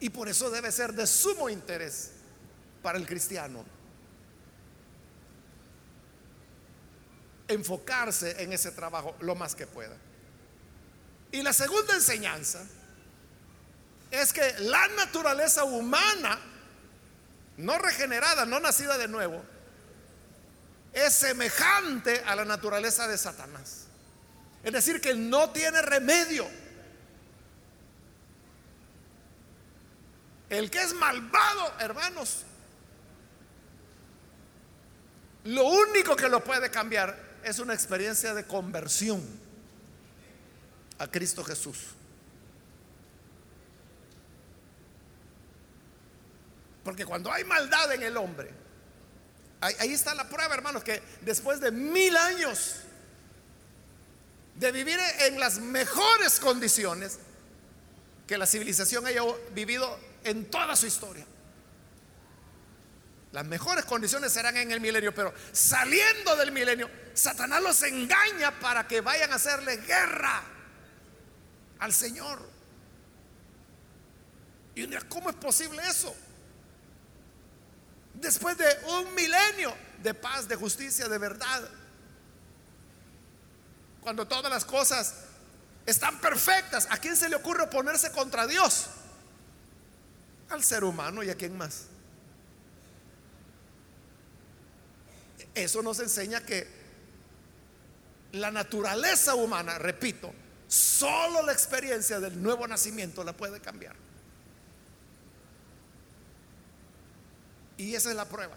[0.00, 2.12] Y por eso debe ser de sumo interés
[2.82, 3.64] para el cristiano
[7.48, 9.96] enfocarse en ese trabajo lo más que pueda.
[11.30, 12.62] Y la segunda enseñanza
[14.10, 16.38] es que la naturaleza humana,
[17.56, 19.42] no regenerada, no nacida de nuevo,
[20.92, 23.86] es semejante a la naturaleza de Satanás.
[24.64, 26.46] Es decir, que no tiene remedio.
[30.48, 32.44] El que es malvado, hermanos,
[35.44, 39.22] lo único que lo puede cambiar es una experiencia de conversión
[40.98, 41.78] a Cristo Jesús.
[46.84, 48.50] Porque cuando hay maldad en el hombre,
[49.60, 52.82] ahí, está la prueba, hermanos, que después de mil años
[54.54, 57.18] de vivir en las mejores condiciones
[58.26, 59.22] que la civilización haya
[59.52, 61.26] vivido en toda su historia,
[63.32, 68.86] las mejores condiciones serán en el milenio, pero saliendo del milenio, Satanás los engaña para
[68.86, 70.42] que vayan a hacerle guerra
[71.78, 72.46] al Señor.
[74.74, 76.14] Y uno ¿cómo es posible eso?
[78.14, 81.68] Después de un milenio de paz, de justicia, de verdad,
[84.02, 85.14] cuando todas las cosas
[85.86, 88.86] están perfectas, ¿a quién se le ocurre ponerse contra Dios?
[90.50, 91.84] Al ser humano y a quién más.
[95.54, 96.66] Eso nos enseña que
[98.32, 100.32] la naturaleza humana, repito,
[100.66, 103.94] solo la experiencia del nuevo nacimiento la puede cambiar.
[107.76, 108.56] Y esa es la prueba.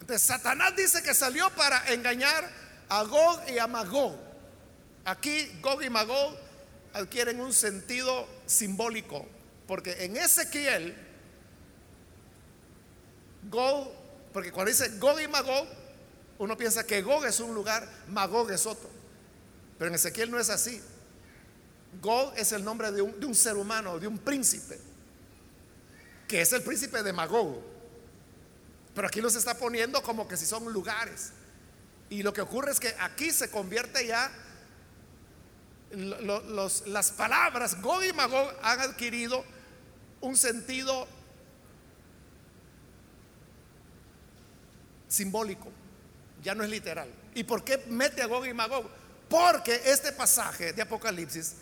[0.00, 2.48] Entonces, Satanás dice que salió para engañar
[2.88, 4.27] a Gog y a Magog.
[5.08, 6.36] Aquí Gog y Magog
[6.92, 9.26] adquieren un sentido simbólico,
[9.66, 10.94] porque en Ezequiel,
[13.44, 13.90] Gog,
[14.34, 15.66] porque cuando dice Gog y Magog,
[16.38, 18.90] uno piensa que Gog es un lugar, Magog es otro.
[19.78, 20.78] Pero en Ezequiel no es así.
[22.02, 24.78] Gog es el nombre de un, ser humano, de un príncipe,
[26.28, 27.62] que es el príncipe de Magog.
[28.94, 31.30] Pero aquí los está poniendo como que si son lugares.
[32.10, 34.30] Y lo que ocurre es que aquí se convierte ya,
[35.90, 39.44] las palabras Gog y Magog han adquirido
[40.20, 41.06] un sentido
[45.08, 45.72] simbólico
[46.42, 47.08] ya no es literal.
[47.34, 48.88] ¿Y por qué mete a Gog y Magog?
[49.28, 51.56] Porque este pasaje de Apocalipsis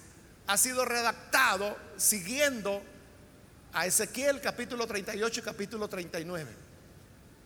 [0.47, 2.83] ha sido redactado siguiendo
[3.73, 6.51] a Ezequiel capítulo 38 y capítulo 39.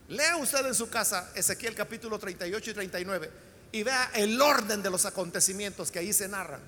[0.09, 3.31] Lea usted en su casa Ezequiel capítulo 38 y 39
[3.71, 6.61] y vea el orden de los acontecimientos que ahí se narran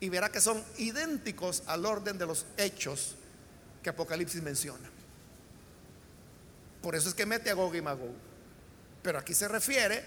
[0.00, 3.14] y verá que son idénticos al orden de los hechos
[3.82, 4.90] que Apocalipsis menciona.
[6.82, 8.14] Por eso es que mete a Gog y Magog.
[9.02, 10.04] Pero aquí se refiere,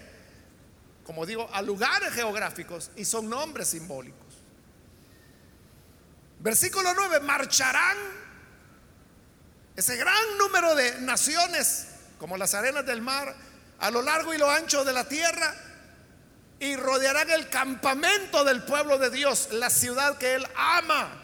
[1.04, 4.20] como digo, a lugares geográficos y son nombres simbólicos.
[6.40, 7.96] Versículo 9, marcharán
[9.74, 11.86] ese gran número de naciones
[12.18, 13.34] como las arenas del mar
[13.78, 15.54] a lo largo y lo ancho de la tierra
[16.58, 21.22] y rodearán el campamento del pueblo de Dios, la ciudad que él ama.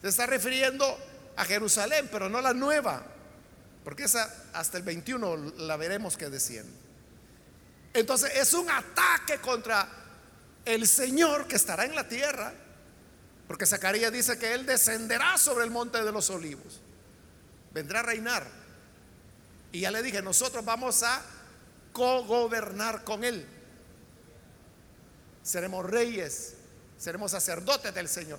[0.00, 0.98] Se está refiriendo
[1.36, 3.02] a Jerusalén, pero no la nueva,
[3.84, 6.72] porque esa hasta el 21 la veremos que desciende.
[7.92, 9.88] Entonces es un ataque contra
[10.64, 12.54] el Señor que estará en la tierra,
[13.46, 16.80] porque Zacarías dice que Él descenderá sobre el monte de los olivos,
[17.72, 18.46] vendrá a reinar.
[19.72, 21.22] Y ya le dije, nosotros vamos a
[21.92, 23.46] co-gobernar con Él.
[25.42, 26.54] Seremos reyes,
[26.98, 28.38] seremos sacerdotes del Señor.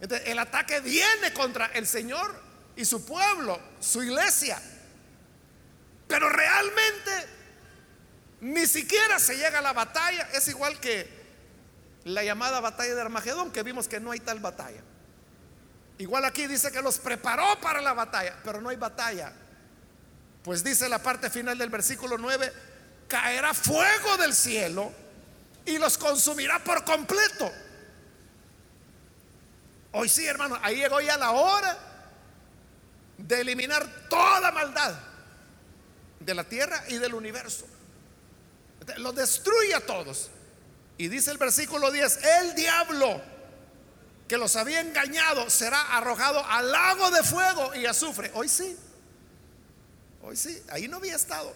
[0.00, 2.34] Entonces, el ataque viene contra el Señor
[2.76, 4.60] y su pueblo, su iglesia.
[6.08, 7.10] Pero realmente
[8.40, 10.28] ni siquiera se llega a la batalla.
[10.32, 11.08] Es igual que
[12.04, 14.80] la llamada batalla de Armagedón, que vimos que no hay tal batalla.
[15.98, 19.32] Igual aquí dice que los preparó para la batalla, pero no hay batalla.
[20.42, 22.52] Pues dice la parte final del versículo 9,
[23.06, 24.90] caerá fuego del cielo
[25.66, 27.50] y los consumirá por completo.
[29.92, 31.78] Hoy sí, hermano, ahí llegó ya la hora
[33.18, 34.94] de eliminar toda maldad
[36.20, 37.66] de la tierra y del universo.
[38.98, 40.30] Lo destruye a todos.
[40.96, 43.20] Y dice el versículo 10, el diablo
[44.28, 48.30] que los había engañado será arrojado al lago de fuego y azufre.
[48.34, 48.76] Hoy sí,
[50.22, 51.52] hoy sí, ahí no había estado.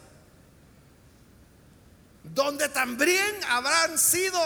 [2.25, 4.41] Donde también habrán sido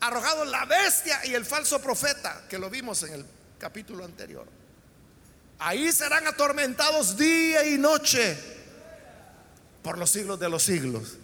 [0.00, 3.26] arrojado la bestia y el falso profeta, que lo vimos en el
[3.58, 4.46] capítulo anterior.
[5.60, 8.36] Ahí serán atormentados día y noche
[9.82, 11.18] por los siglos de los siglos.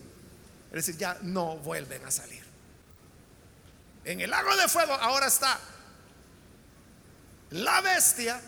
[0.70, 2.44] Es decir, ya no vuelven a salir.
[4.04, 5.58] En el lago de fuego ahora está
[7.50, 8.40] la bestia,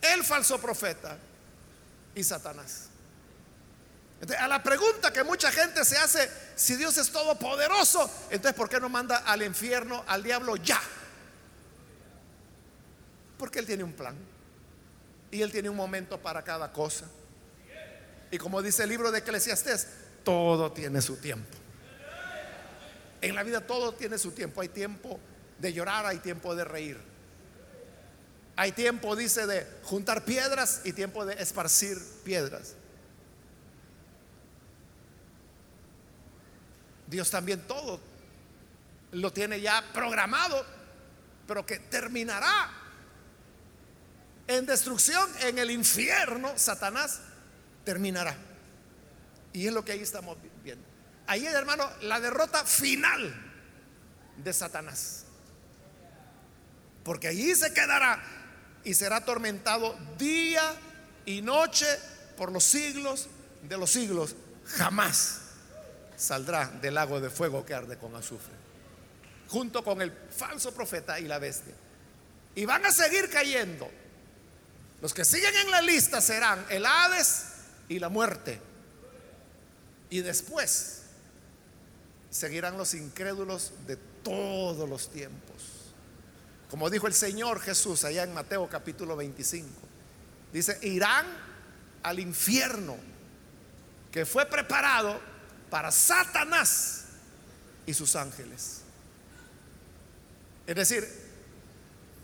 [0.00, 1.18] el falso profeta
[2.14, 2.85] y Satanás.
[4.38, 8.80] A la pregunta que mucha gente se hace, si Dios es todopoderoso, entonces ¿por qué
[8.80, 10.80] no manda al infierno, al diablo ya?
[13.38, 14.16] Porque Él tiene un plan.
[15.30, 17.06] Y Él tiene un momento para cada cosa.
[18.30, 19.86] Y como dice el libro de Eclesiastés,
[20.24, 21.56] todo tiene su tiempo.
[23.20, 24.60] En la vida todo tiene su tiempo.
[24.60, 25.20] Hay tiempo
[25.58, 26.98] de llorar, hay tiempo de reír.
[28.56, 32.74] Hay tiempo, dice, de juntar piedras y tiempo de esparcir piedras.
[37.06, 38.00] Dios también todo
[39.12, 40.64] lo tiene ya programado,
[41.46, 42.70] pero que terminará
[44.46, 47.20] en destrucción en el infierno, Satanás
[47.84, 48.36] terminará.
[49.52, 50.84] Y es lo que ahí estamos viendo.
[51.26, 53.34] Ahí, hermano, la derrota final
[54.36, 55.24] de Satanás.
[57.04, 58.22] Porque allí se quedará
[58.84, 60.74] y será atormentado día
[61.24, 61.86] y noche
[62.36, 63.28] por los siglos
[63.62, 64.36] de los siglos.
[64.66, 65.45] Jamás
[66.16, 68.54] saldrá del lago de fuego que arde con azufre.
[69.48, 71.74] Junto con el falso profeta y la bestia.
[72.54, 73.88] Y van a seguir cayendo.
[75.00, 77.44] Los que siguen en la lista serán el Hades
[77.88, 78.60] y la muerte.
[80.10, 81.02] Y después
[82.30, 85.56] seguirán los incrédulos de todos los tiempos.
[86.70, 89.68] Como dijo el Señor Jesús allá en Mateo capítulo 25.
[90.52, 91.26] Dice, irán
[92.02, 92.96] al infierno
[94.10, 95.20] que fue preparado
[95.70, 97.04] para Satanás
[97.86, 98.82] y sus ángeles.
[100.66, 101.06] Es decir,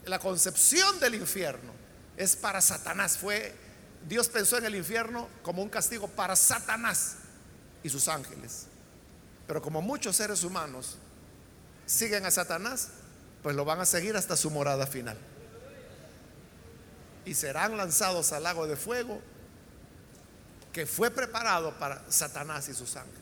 [0.05, 1.72] la concepción del infierno
[2.16, 3.16] es para Satanás.
[3.16, 3.55] Fue
[4.09, 7.16] Dios pensó en el infierno como un castigo para Satanás
[7.82, 8.66] y sus ángeles.
[9.47, 10.97] Pero como muchos seres humanos
[11.86, 12.88] siguen a Satanás,
[13.43, 15.18] pues lo van a seguir hasta su morada final.
[17.24, 19.20] Y serán lanzados al lago de fuego
[20.72, 23.22] que fue preparado para Satanás y sus ángeles.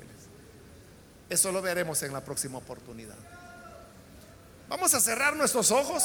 [1.31, 3.17] Eso lo veremos en la próxima oportunidad.
[4.69, 6.03] Vamos a cerrar nuestros ojos.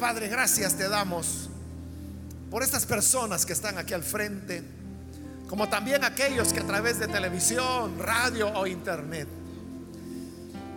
[0.00, 1.48] Padre, gracias te damos
[2.50, 4.64] por estas personas que están aquí al frente
[5.52, 9.28] como también aquellos que a través de televisión, radio o internet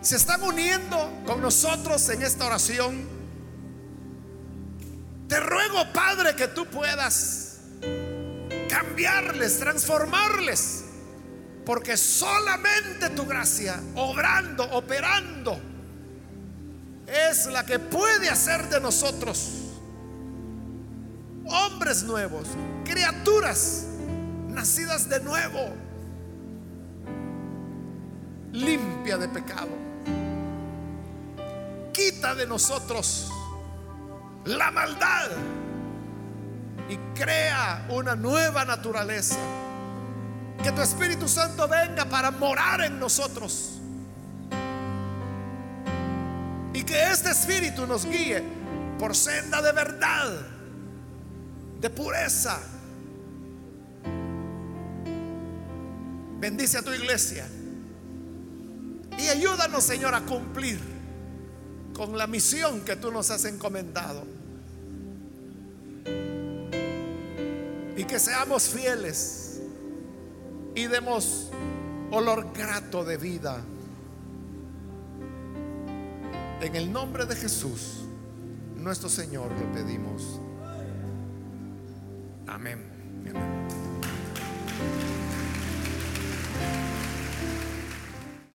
[0.06, 3.08] se están uniendo con nosotros en esta oración.
[5.28, 7.58] Te ruego, Padre, que tú puedas
[8.68, 10.84] cambiarles, transformarles,
[11.66, 15.60] porque solamente tu gracia, obrando, operando,
[17.08, 19.50] es la que puede hacer de nosotros
[21.44, 22.46] hombres nuevos,
[22.84, 23.84] criaturas
[24.48, 25.74] nacidas de nuevo,
[28.52, 29.70] limpia de pecado.
[31.92, 33.28] Quita de nosotros
[34.44, 35.30] la maldad
[36.88, 39.65] y crea una nueva naturaleza.
[40.62, 43.78] Que tu Espíritu Santo venga para morar en nosotros.
[46.72, 48.42] Y que este Espíritu nos guíe
[48.98, 50.32] por senda de verdad,
[51.80, 52.58] de pureza
[56.38, 57.46] Bendice a tu iglesia.
[59.18, 60.78] Y ayúdanos, Señor, a cumplir
[61.94, 64.24] con la misión que tú nos has encomendado.
[67.96, 69.45] Y que seamos fieles
[70.76, 71.50] y demos
[72.12, 73.60] olor grato de vida.
[76.60, 78.04] En el nombre de Jesús,
[78.76, 80.40] nuestro Señor, lo pedimos.
[82.46, 82.95] Amén.